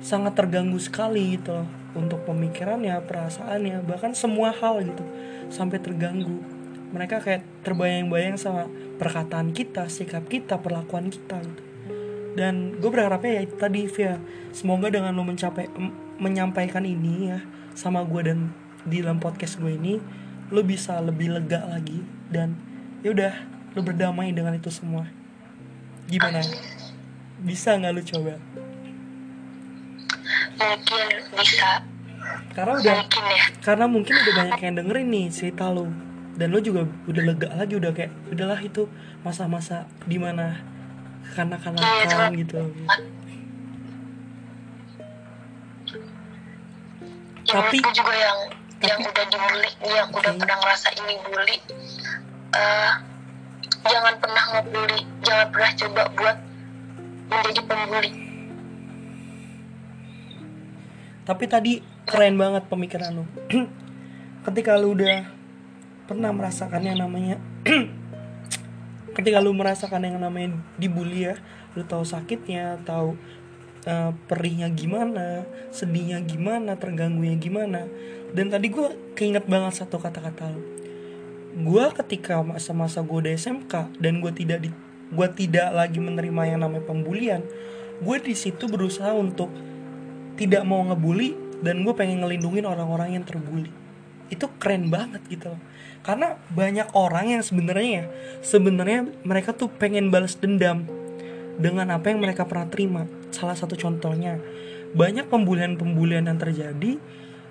sangat 0.00 0.36
terganggu 0.36 0.76
sekali 0.80 1.36
gitu 1.36 1.62
loh. 1.62 1.68
Untuk 1.94 2.26
pemikirannya 2.26 2.98
perasaannya 3.06 3.86
bahkan 3.86 4.16
semua 4.18 4.50
hal 4.50 4.82
gitu 4.82 5.04
sampai 5.52 5.78
terganggu. 5.78 6.42
Mereka 6.90 7.22
kayak 7.22 7.42
terbayang-bayang 7.62 8.38
sama 8.38 8.66
perkataan 8.98 9.50
kita, 9.50 9.90
sikap 9.90 10.26
kita, 10.30 10.58
perlakuan 10.58 11.10
kita 11.10 11.42
gitu. 11.42 11.73
Dan 12.34 12.82
gue 12.82 12.90
berharapnya 12.90 13.42
ya 13.42 13.42
tadi 13.46 13.86
Via, 13.86 14.18
semoga 14.50 14.90
dengan 14.90 15.14
lo 15.14 15.22
mencapai 15.22 15.70
menyampaikan 16.18 16.82
ini 16.82 17.30
ya 17.30 17.38
sama 17.74 18.02
gue 18.06 18.22
dan 18.26 18.50
di 18.86 19.02
dalam 19.02 19.18
podcast 19.18 19.58
gue 19.58 19.74
ini 19.74 19.98
lo 20.50 20.62
bisa 20.62 20.98
lebih 21.02 21.34
lega 21.34 21.66
lagi 21.66 22.04
dan 22.30 22.54
ya 23.02 23.10
udah 23.14 23.34
lo 23.74 23.80
berdamai 23.82 24.34
dengan 24.34 24.54
itu 24.54 24.70
semua. 24.70 25.06
Gimana? 26.10 26.42
Bisa 27.42 27.78
nggak 27.78 27.92
lo 27.94 28.02
coba? 28.02 28.34
mungkin 30.54 31.06
bisa 31.34 31.70
Karena 32.54 32.72
udah 32.78 32.94
mungkin 33.04 33.24
ya 33.28 33.44
karena 33.60 33.84
mungkin 33.90 34.14
udah 34.16 34.34
banyak 34.38 34.60
yang 34.64 34.74
dengerin 34.80 35.08
nih 35.10 35.26
cerita 35.28 35.68
lo 35.68 35.90
dan 36.38 36.48
lo 36.50 36.58
juga 36.62 36.88
udah 37.10 37.22
lega 37.22 37.48
lagi 37.52 37.74
udah 37.76 37.92
kayak 37.92 38.12
udahlah 38.32 38.60
itu 38.62 38.88
masa-masa 39.20 39.84
di 40.08 40.16
mana 40.16 40.62
kanak-kanakan 41.32 42.30
gitu. 42.36 42.60
ya, 47.44 47.52
Tapi- 47.54 47.80
menurutku 47.80 47.90
juga 47.92 48.14
yang 48.14 48.38
yang 48.84 48.98
tapi- 48.98 49.08
udah 49.08 49.24
dibully. 49.26 49.70
Yang 49.82 50.08
udah 50.12 50.30
Oke. 50.30 50.40
pernah 50.40 50.56
ngerasa 50.60 50.88
ini 50.94 51.14
bully. 51.22 51.56
Eh, 52.54 52.92
jangan 53.84 54.14
pernah 54.20 54.44
ngebully. 54.50 55.00
Jangan 55.22 55.46
pernah 55.48 55.70
coba 55.74 56.02
buat 56.12 56.36
menjadi 57.24 57.60
pembuli. 57.64 58.10
Tapi 61.24 61.44
tadi 61.48 61.72
keren 62.04 62.36
banget 62.36 62.68
pemikiran 62.68 63.16
lo 63.16 63.24
ketika 64.44 64.76
lu 64.76 64.92
udah 64.92 65.24
pernah 66.04 66.30
merasakan 66.30 66.84
yang 66.84 67.00
namanya 67.00 67.40
ketika 69.14 69.38
lu 69.38 69.54
merasakan 69.54 70.02
yang 70.02 70.18
namanya 70.18 70.58
dibully 70.76 71.30
ya 71.30 71.38
lu 71.78 71.86
tahu 71.86 72.02
sakitnya 72.02 72.82
tahu 72.82 73.14
eh, 73.86 74.10
perihnya 74.26 74.70
gimana 74.70 75.46
sedihnya 75.70 76.22
gimana 76.22 76.78
terganggunya 76.78 77.38
gimana. 77.38 77.86
Dan 78.34 78.50
tadi 78.50 78.66
gue 78.66 79.14
keinget 79.14 79.46
banget 79.46 79.82
satu 79.82 80.02
kata-kata 80.02 80.50
lu. 80.50 80.62
Gue 81.54 81.86
ketika 81.94 82.42
masa-masa 82.42 82.98
gue 83.02 83.14
udah 83.14 83.34
SMK 83.34 83.94
dan 84.02 84.18
gue 84.18 84.32
tidak 84.34 84.58
di 84.66 84.70
gue 85.14 85.28
tidak 85.38 85.70
lagi 85.70 86.02
menerima 86.02 86.42
yang 86.50 86.66
namanya 86.66 86.90
pembulian 86.90 87.44
gue 88.02 88.16
di 88.18 88.34
situ 88.34 88.66
berusaha 88.66 89.14
untuk 89.14 89.52
tidak 90.34 90.66
mau 90.66 90.82
ngebully 90.82 91.38
dan 91.62 91.86
gue 91.86 91.94
pengen 91.94 92.26
ngelindungin 92.26 92.66
orang-orang 92.66 93.14
yang 93.14 93.22
terbully. 93.22 93.70
Itu 94.26 94.50
keren 94.58 94.90
banget 94.90 95.22
gitu 95.30 95.54
loh 95.54 95.62
karena 96.04 96.36
banyak 96.52 96.92
orang 96.92 97.32
yang 97.34 97.42
sebenarnya 97.42 97.90
ya 97.90 98.04
sebenarnya 98.44 99.08
mereka 99.24 99.56
tuh 99.56 99.72
pengen 99.72 100.12
balas 100.12 100.36
dendam 100.36 100.84
dengan 101.56 101.88
apa 101.94 102.10
yang 102.12 102.20
mereka 102.20 102.44
pernah 102.44 102.68
terima. 102.68 103.02
Salah 103.32 103.56
satu 103.56 103.74
contohnya 103.74 104.38
banyak 104.94 105.26
pembulian-pembulian 105.26 106.28
yang 106.28 106.38
terjadi 106.38 107.00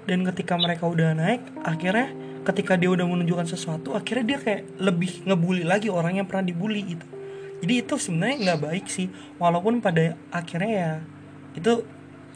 dan 0.07 0.19
ketika 0.31 0.55
mereka 0.55 0.87
udah 0.87 1.11
naik 1.17 1.43
akhirnya 1.65 2.13
ketika 2.43 2.75
dia 2.79 2.91
udah 2.91 3.07
menunjukkan 3.07 3.47
sesuatu 3.51 3.95
akhirnya 3.95 4.35
dia 4.35 4.39
kayak 4.39 4.61
lebih 4.79 5.27
ngebully 5.27 5.63
lagi 5.63 5.87
orang 5.91 6.19
yang 6.19 6.27
pernah 6.27 6.43
dibully 6.43 6.83
itu 6.95 7.07
jadi 7.63 7.87
itu 7.87 7.95
sebenarnya 7.95 8.35
nggak 8.43 8.59
baik 8.67 8.85
sih 8.91 9.07
walaupun 9.39 9.79
pada 9.79 10.19
akhirnya 10.31 10.71
ya 10.71 10.91
itu 11.55 11.87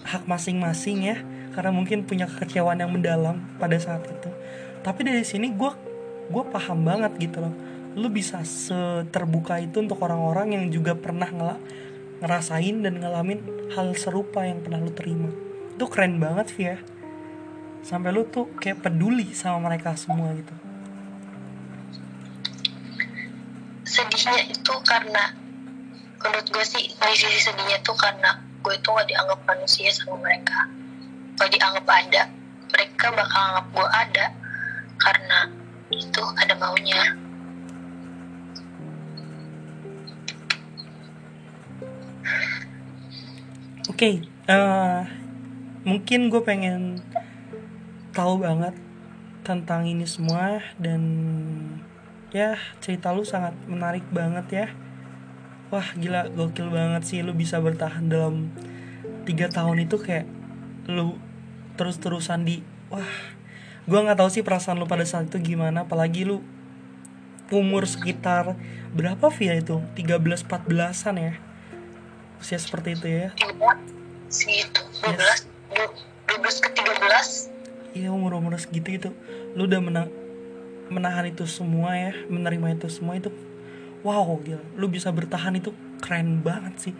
hak 0.07 0.23
masing-masing 0.23 1.03
ya 1.03 1.17
karena 1.51 1.73
mungkin 1.73 2.05
punya 2.05 2.29
kekecewaan 2.29 2.79
yang 2.79 2.93
mendalam 2.93 3.41
pada 3.57 3.75
saat 3.81 4.05
itu. 4.05 4.29
Tapi 4.85 5.01
dari 5.03 5.25
sini 5.25 5.49
gue 5.51 5.71
gue 6.27 6.43
paham 6.51 6.79
banget 6.83 7.11
gitu 7.19 7.43
loh. 7.43 7.53
Lu 7.97 8.07
bisa 8.13 8.43
seterbuka 8.45 9.57
itu 9.57 9.81
untuk 9.81 9.99
orang-orang 10.03 10.53
yang 10.53 10.65
juga 10.69 10.93
pernah 10.93 11.27
ngela- 11.27 11.61
ngerasain 12.21 12.83
dan 12.85 13.01
ngalamin 13.01 13.71
hal 13.73 13.93
serupa 13.97 14.45
yang 14.45 14.61
pernah 14.61 14.79
lu 14.79 14.93
terima. 14.93 15.29
Itu 15.73 15.85
keren 15.89 16.21
banget 16.21 16.47
sih 16.53 16.65
ya 16.67 16.77
sampai 17.87 18.11
lu 18.11 18.27
tuh 18.27 18.51
kayak 18.59 18.83
peduli 18.83 19.31
sama 19.31 19.71
mereka 19.71 19.95
semua 19.95 20.35
gitu. 20.35 20.51
Sedihnya 23.87 24.43
itu 24.51 24.73
karena 24.83 25.31
menurut 26.19 26.47
gue 26.51 26.65
sih 26.67 26.91
di 26.91 27.15
sisi 27.15 27.39
sedihnya 27.47 27.79
tuh 27.87 27.95
karena 27.95 28.43
gue 28.59 28.73
itu 28.75 28.87
gak 28.91 29.07
dianggap 29.07 29.39
manusia 29.47 29.87
sama 29.95 30.19
mereka. 30.19 30.67
Gak 31.39 31.47
dianggap 31.55 31.87
ada. 31.87 32.23
Mereka 32.67 33.05
bakal 33.15 33.41
anggap 33.55 33.67
gue 33.71 33.87
ada 33.87 34.25
karena 34.99 35.39
itu 35.97 36.23
ada 36.37 36.53
maunya 36.57 37.17
Oke, 43.87 44.21
eh, 44.45 45.01
mungkin 45.81 46.29
gue 46.29 46.43
pengen 46.45 47.01
tahu 48.13 48.45
banget 48.45 48.77
tentang 49.41 49.89
ini 49.89 50.05
semua 50.05 50.61
dan 50.77 51.01
ya 52.29 52.59
cerita 52.77 53.09
lu 53.09 53.25
sangat 53.25 53.57
menarik 53.65 54.05
banget 54.13 54.45
ya. 54.53 54.67
Wah 55.73 55.97
gila 55.97 56.29
gokil 56.29 56.69
banget 56.69 57.09
sih 57.09 57.25
lu 57.25 57.33
bisa 57.33 57.57
bertahan 57.57 58.05
dalam 58.05 58.53
tiga 59.25 59.49
tahun 59.49 59.89
itu 59.89 59.97
kayak 59.97 60.29
lu 60.85 61.17
terus-terusan 61.73 62.45
di 62.45 62.61
wah 62.93 63.36
gue 63.87 63.99
nggak 64.03 64.19
tahu 64.19 64.27
sih 64.27 64.43
perasaan 64.43 64.75
lu 64.75 64.85
pada 64.85 65.07
saat 65.07 65.31
itu 65.31 65.39
gimana 65.39 65.87
apalagi 65.87 66.27
lu 66.27 66.43
umur 67.47 67.87
sekitar 67.87 68.59
berapa 68.91 69.31
via 69.31 69.55
itu? 69.55 69.79
13 69.95 70.43
14-an 70.43 71.15
ya? 71.15 71.33
Usia 72.43 72.59
seperti 72.59 72.99
itu 72.99 73.07
ya? 73.07 73.27
Segitu 74.27 74.83
12 75.07 75.47
12 76.27 76.63
ke 76.63 76.69
13 76.75 77.95
Iya 77.95 78.11
umur 78.11 78.35
umur 78.35 78.59
segitu 78.59 78.99
gitu. 78.99 79.09
Lu 79.55 79.65
udah 79.65 79.79
mena- 79.79 80.11
menahan 80.91 81.25
itu 81.31 81.47
semua 81.47 81.95
ya 81.97 82.13
Menerima 82.27 82.75
itu 82.75 82.91
semua 82.91 83.15
itu 83.15 83.31
Wow 84.03 84.37
gila. 84.43 84.61
Lu 84.75 84.91
bisa 84.91 85.09
bertahan 85.09 85.55
itu 85.55 85.71
keren 86.03 86.43
banget 86.43 86.91
sih 86.91 86.93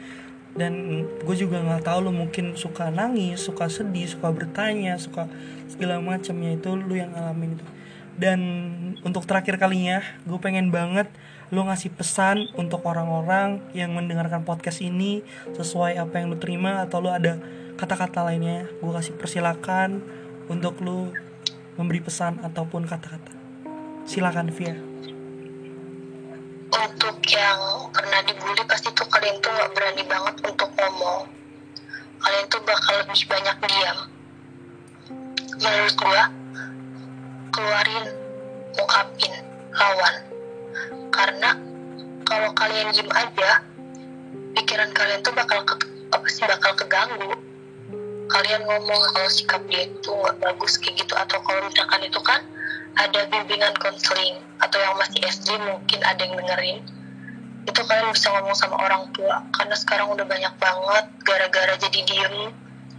Dan 0.58 1.06
gue 1.22 1.36
juga 1.38 1.62
gak 1.62 1.86
tahu 1.86 2.10
lu 2.10 2.12
mungkin 2.12 2.58
suka 2.58 2.90
nangis 2.90 3.46
Suka 3.46 3.70
sedih, 3.70 4.10
suka 4.10 4.34
bertanya 4.34 4.98
Suka 4.98 5.30
segala 5.70 6.02
macamnya 6.02 6.58
itu 6.58 6.74
lu 6.74 6.98
yang 6.98 7.14
ngalamin 7.14 7.54
itu. 7.54 7.66
Dan 8.18 8.40
untuk 9.06 9.30
terakhir 9.30 9.62
kalinya 9.62 10.02
Gue 10.26 10.42
pengen 10.42 10.74
banget 10.74 11.08
lu 11.48 11.64
ngasih 11.64 11.96
pesan 11.96 12.52
untuk 12.60 12.84
orang-orang 12.84 13.64
yang 13.72 13.96
mendengarkan 13.96 14.44
podcast 14.44 14.84
ini 14.84 15.24
sesuai 15.56 15.96
apa 15.96 16.20
yang 16.20 16.36
lu 16.36 16.38
terima 16.40 16.84
atau 16.84 17.00
lu 17.00 17.08
ada 17.08 17.40
kata-kata 17.80 18.28
lainnya. 18.28 18.68
Gue 18.84 18.92
kasih 18.92 19.16
persilakan 19.16 20.04
untuk 20.52 20.84
lu 20.84 21.16
memberi 21.80 22.04
pesan 22.04 22.44
ataupun 22.44 22.84
kata-kata. 22.84 23.32
Silakan 24.04 24.52
Via 24.52 24.76
untuk 26.98 27.22
yang 27.30 27.94
pernah 27.94 28.26
dibully 28.26 28.66
pasti 28.66 28.90
tuh 28.98 29.06
kalian 29.06 29.38
tuh 29.38 29.54
nggak 29.54 29.70
berani 29.78 30.02
banget 30.10 30.34
untuk 30.42 30.66
ngomong. 30.74 31.30
Kalian 32.18 32.46
tuh 32.50 32.58
bakal 32.66 33.06
lebih 33.06 33.22
banyak 33.30 33.58
diam. 33.70 33.98
Menurut 35.62 35.94
gua 35.94 36.24
keluarin 37.54 38.06
ungkapin 38.82 39.34
lawan. 39.78 40.16
Karena 41.14 41.50
kalau 42.26 42.50
kalian 42.58 42.90
diem 42.90 43.14
aja 43.14 43.62
pikiran 44.58 44.90
kalian 44.98 45.22
tuh 45.22 45.38
bakal 45.38 45.62
ke, 45.70 45.78
apa 46.10 46.26
sih 46.34 46.50
bakal 46.50 46.74
keganggu. 46.82 47.38
Kalian 48.26 48.66
ngomong 48.66 49.02
kalau 49.14 49.30
sikap 49.30 49.62
dia 49.70 49.86
itu 49.86 50.10
nggak 50.10 50.42
bagus 50.42 50.82
kayak 50.82 50.98
gitu 51.06 51.14
atau 51.14 51.38
kalau 51.46 51.62
misalkan 51.62 52.10
itu 52.10 52.18
kan 52.26 52.42
ada 52.98 53.20
bimbingan 53.30 53.74
konseling 53.78 54.42
atau 54.58 54.78
yang 54.82 54.98
masih 54.98 55.22
SD 55.22 55.54
mungkin 55.62 56.00
ada 56.02 56.22
yang 56.26 56.36
dengerin 56.38 56.82
itu 57.68 57.82
kalian 57.84 58.16
bisa 58.16 58.32
ngomong 58.32 58.56
sama 58.56 58.80
orang 58.80 59.12
tua 59.12 59.44
karena 59.54 59.76
sekarang 59.76 60.08
udah 60.16 60.24
banyak 60.24 60.54
banget 60.58 61.06
gara-gara 61.22 61.74
jadi 61.78 62.00
diem 62.08 62.36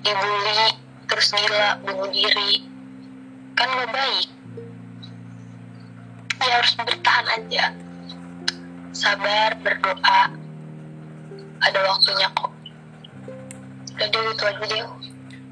dibully 0.05 0.88
terus 1.09 1.32
gila 1.32 1.80
bunuh 1.82 2.09
diri. 2.12 2.62
Kan 3.57 3.68
gak 3.74 3.90
baik. 3.90 4.28
Ya 6.38 6.55
harus 6.62 6.72
bertahan 6.78 7.26
aja. 7.34 7.64
Sabar 8.94 9.57
berdoa. 9.59 10.22
Ada 11.59 11.78
waktunya 11.90 12.28
kok. 12.38 12.53
Deh 13.99 14.07
itu 14.07 14.44
aja 14.46 14.62
deh. 14.62 14.84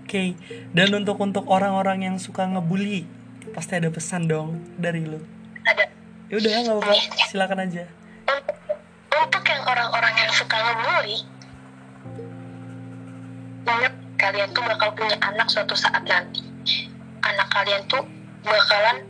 Oke, 0.07 0.39
dan 0.71 0.95
untuk 0.95 1.19
untuk 1.19 1.51
orang-orang 1.51 2.07
yang 2.07 2.17
suka 2.23 2.47
ngebully, 2.47 3.11
pasti 3.55 3.73
ada 3.79 3.89
pesan 3.93 4.27
dong 4.27 4.63
dari 4.81 5.07
lu. 5.07 5.21
ada. 5.67 5.85
Ya 6.27 6.35
udah 6.43 6.51
nggak 6.51 6.77
apa-apa, 6.83 6.95
silakan 7.31 7.59
aja. 7.63 7.85
untuk, 8.27 8.57
untuk 9.15 9.45
yang 9.47 9.63
orang-orang 9.63 10.15
yang 10.19 10.31
suka 10.35 10.57
ngebully 10.59 11.19
ingat 13.67 13.95
kalian 14.17 14.49
tuh 14.55 14.63
bakal 14.63 14.89
punya 14.95 15.17
anak 15.21 15.47
suatu 15.51 15.75
saat 15.75 16.03
nanti. 16.07 16.43
Anak 17.27 17.49
kalian 17.51 17.83
tuh 17.91 18.03
bakalan 18.47 19.03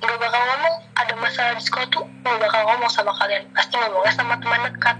nggak 0.00 0.18
bakal 0.18 0.40
ngomong. 0.40 0.76
Ada 0.96 1.14
masalah 1.16 1.52
di 1.56 1.62
sekolah 1.64 1.88
tuh 1.92 2.04
nggak 2.24 2.38
bakal 2.40 2.60
ngomong 2.66 2.90
sama 2.90 3.12
kalian. 3.20 3.44
Pasti 3.52 3.76
ngomongnya 3.76 4.12
sama 4.16 4.34
teman 4.40 4.60
dekat. 4.72 4.96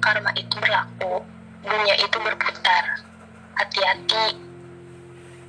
Karma 0.00 0.30
itu 0.36 0.54
berlaku 0.60 1.24
dunia 1.64 1.94
itu 2.00 2.16
berputar. 2.20 2.84
Hati-hati 3.56 4.45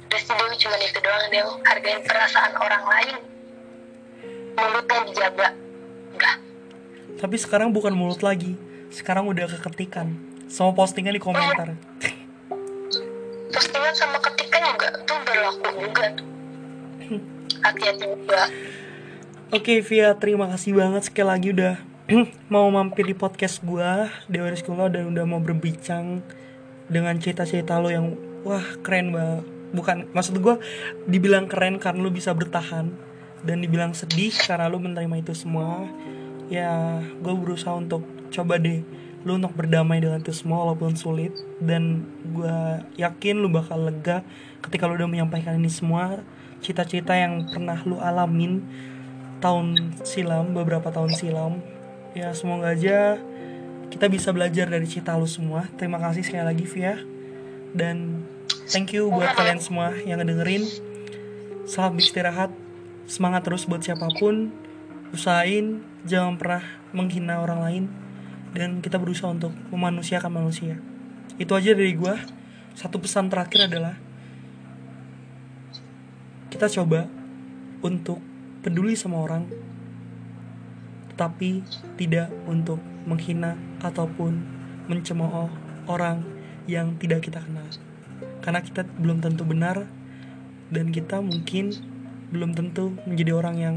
Dewi 0.07 0.55
cuma 0.55 0.75
itu 0.79 0.99
doang 1.03 1.25
Dewi. 1.27 1.53
Hargain 1.67 2.01
perasaan 2.07 2.53
orang 2.55 2.83
lain. 2.87 3.15
Mulutnya 4.57 4.99
dijaga. 5.05 5.47
Udah 6.15 6.35
Tapi 7.17 7.35
sekarang 7.37 7.73
bukan 7.73 7.93
mulut 7.93 8.21
lagi, 8.21 8.55
sekarang 8.93 9.27
udah 9.27 9.45
keketikan. 9.49 10.15
Sama 10.47 10.71
postingan 10.71 11.13
di 11.13 11.21
komentar. 11.21 11.75
postingan 13.53 13.93
sama 13.93 14.17
ketikan 14.23 14.61
juga. 14.73 14.87
Tuh 15.03 15.17
berlaku 15.25 15.67
juga. 15.81 16.05
Tuh 16.15 16.27
hati-hati 17.65 18.05
juga. 18.05 18.41
Oke 19.47 19.79
Via, 19.79 20.11
terima 20.15 20.51
kasih 20.51 20.75
banget 20.75 21.07
sekali 21.07 21.27
lagi 21.27 21.47
udah 21.55 21.75
mau 22.53 22.67
mampir 22.71 23.07
di 23.07 23.15
podcast 23.15 23.63
gua 23.63 24.11
Dewa 24.27 24.51
Rizkula 24.51 24.91
dan 24.91 25.11
udah 25.11 25.23
mau 25.23 25.39
berbincang 25.39 26.23
dengan 26.87 27.15
cerita-cerita 27.19 27.79
lo 27.79 27.91
yang 27.91 28.15
wah 28.47 28.63
keren 28.83 29.11
banget. 29.11 29.56
Bukan 29.75 30.11
maksud 30.15 30.39
gua 30.39 30.59
dibilang 31.07 31.47
keren 31.49 31.79
karena 31.81 31.99
lu 31.99 32.11
bisa 32.11 32.31
bertahan 32.31 32.91
dan 33.43 33.57
dibilang 33.61 33.91
sedih 33.93 34.33
karena 34.33 34.67
lu 34.71 34.79
menerima 34.79 35.15
itu 35.19 35.33
semua. 35.35 35.87
Ya, 36.47 37.03
gue 37.19 37.33
berusaha 37.35 37.75
untuk 37.75 38.07
coba 38.31 38.55
deh 38.55 38.79
lu 39.27 39.35
untuk 39.35 39.59
berdamai 39.59 39.99
dengan 39.99 40.23
itu 40.23 40.31
semua 40.31 40.63
walaupun 40.63 40.95
sulit 40.95 41.35
dan 41.59 42.07
gua 42.31 42.87
yakin 42.95 43.43
lu 43.43 43.51
bakal 43.51 43.75
lega 43.83 44.23
ketika 44.63 44.87
lu 44.87 44.95
udah 44.95 45.09
menyampaikan 45.11 45.59
ini 45.59 45.67
semua 45.67 46.23
cita-cita 46.63 47.11
yang 47.11 47.43
pernah 47.51 47.75
lu 47.83 47.99
alamin 47.99 48.63
tahun 49.43 49.97
silam 50.07 50.55
beberapa 50.55 50.87
tahun 50.89 51.11
silam 51.11 51.59
ya 52.15 52.31
semoga 52.31 52.71
aja 52.71 53.19
kita 53.91 54.07
bisa 54.07 54.31
belajar 54.31 54.71
dari 54.71 54.87
cita 54.87 55.19
lu 55.19 55.27
semua 55.27 55.67
terima 55.75 55.99
kasih 55.99 56.23
sekali 56.23 56.45
lagi 56.47 56.65
Via 56.65 56.95
dan 57.75 58.25
thank 58.67 58.91
you 58.91 59.07
buat 59.07 59.31
kalian 59.35 59.63
semua 59.63 59.95
yang 60.03 60.19
ngedengerin. 60.19 60.67
Selamat 61.67 61.91
beristirahat 61.99 62.51
semangat 63.07 63.47
terus 63.47 63.63
buat 63.63 63.79
siapa 63.79 64.07
pun. 64.19 64.51
Usahain 65.15 65.79
jangan 66.03 66.35
pernah 66.35 66.63
menghina 66.91 67.39
orang 67.39 67.59
lain. 67.63 67.83
Dan 68.51 68.83
kita 68.83 68.99
berusaha 68.99 69.31
untuk 69.31 69.55
memanusiakan 69.71 70.31
manusia. 70.31 70.79
Itu 71.39 71.55
aja 71.55 71.71
dari 71.71 71.95
gua. 71.95 72.19
Satu 72.75 72.99
pesan 72.99 73.31
terakhir 73.31 73.71
adalah 73.71 73.95
kita 76.51 76.67
coba 76.79 77.07
untuk 77.83 78.19
peduli 78.61 78.97
sama 78.97 79.21
orang 79.21 79.45
tetapi 81.13 81.65
tidak 81.97 82.29
untuk 82.45 82.77
menghina 83.09 83.57
ataupun 83.81 84.37
mencemooh 84.85 85.49
orang 85.89 86.21
yang 86.69 86.93
tidak 87.01 87.25
kita 87.25 87.41
kenal 87.41 87.65
karena 88.47 88.63
kita 88.63 88.87
belum 88.95 89.19
tentu 89.19 89.43
benar 89.43 89.83
dan 90.71 90.95
kita 90.95 91.19
mungkin 91.19 91.75
belum 92.31 92.55
tentu 92.55 92.95
menjadi 93.03 93.35
orang 93.35 93.55
yang 93.59 93.75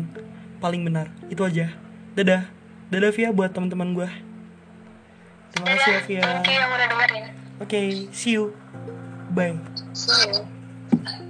paling 0.63 0.87
benar. 0.87 1.11
Itu 1.27 1.43
aja. 1.43 1.75
Dadah. 2.15 2.47
Dadah 2.95 3.11
Via 3.11 3.35
buat 3.35 3.51
teman-teman 3.51 3.99
gue 3.99 4.11
terima 5.51 5.67
kasih 5.77 6.17
ya 6.19 6.43
Via 6.43 6.67
oke 7.61 7.81
see 8.15 8.35
you. 8.39 8.55
Bye. 9.31 9.59
See 9.95 10.11
you 10.31 11.30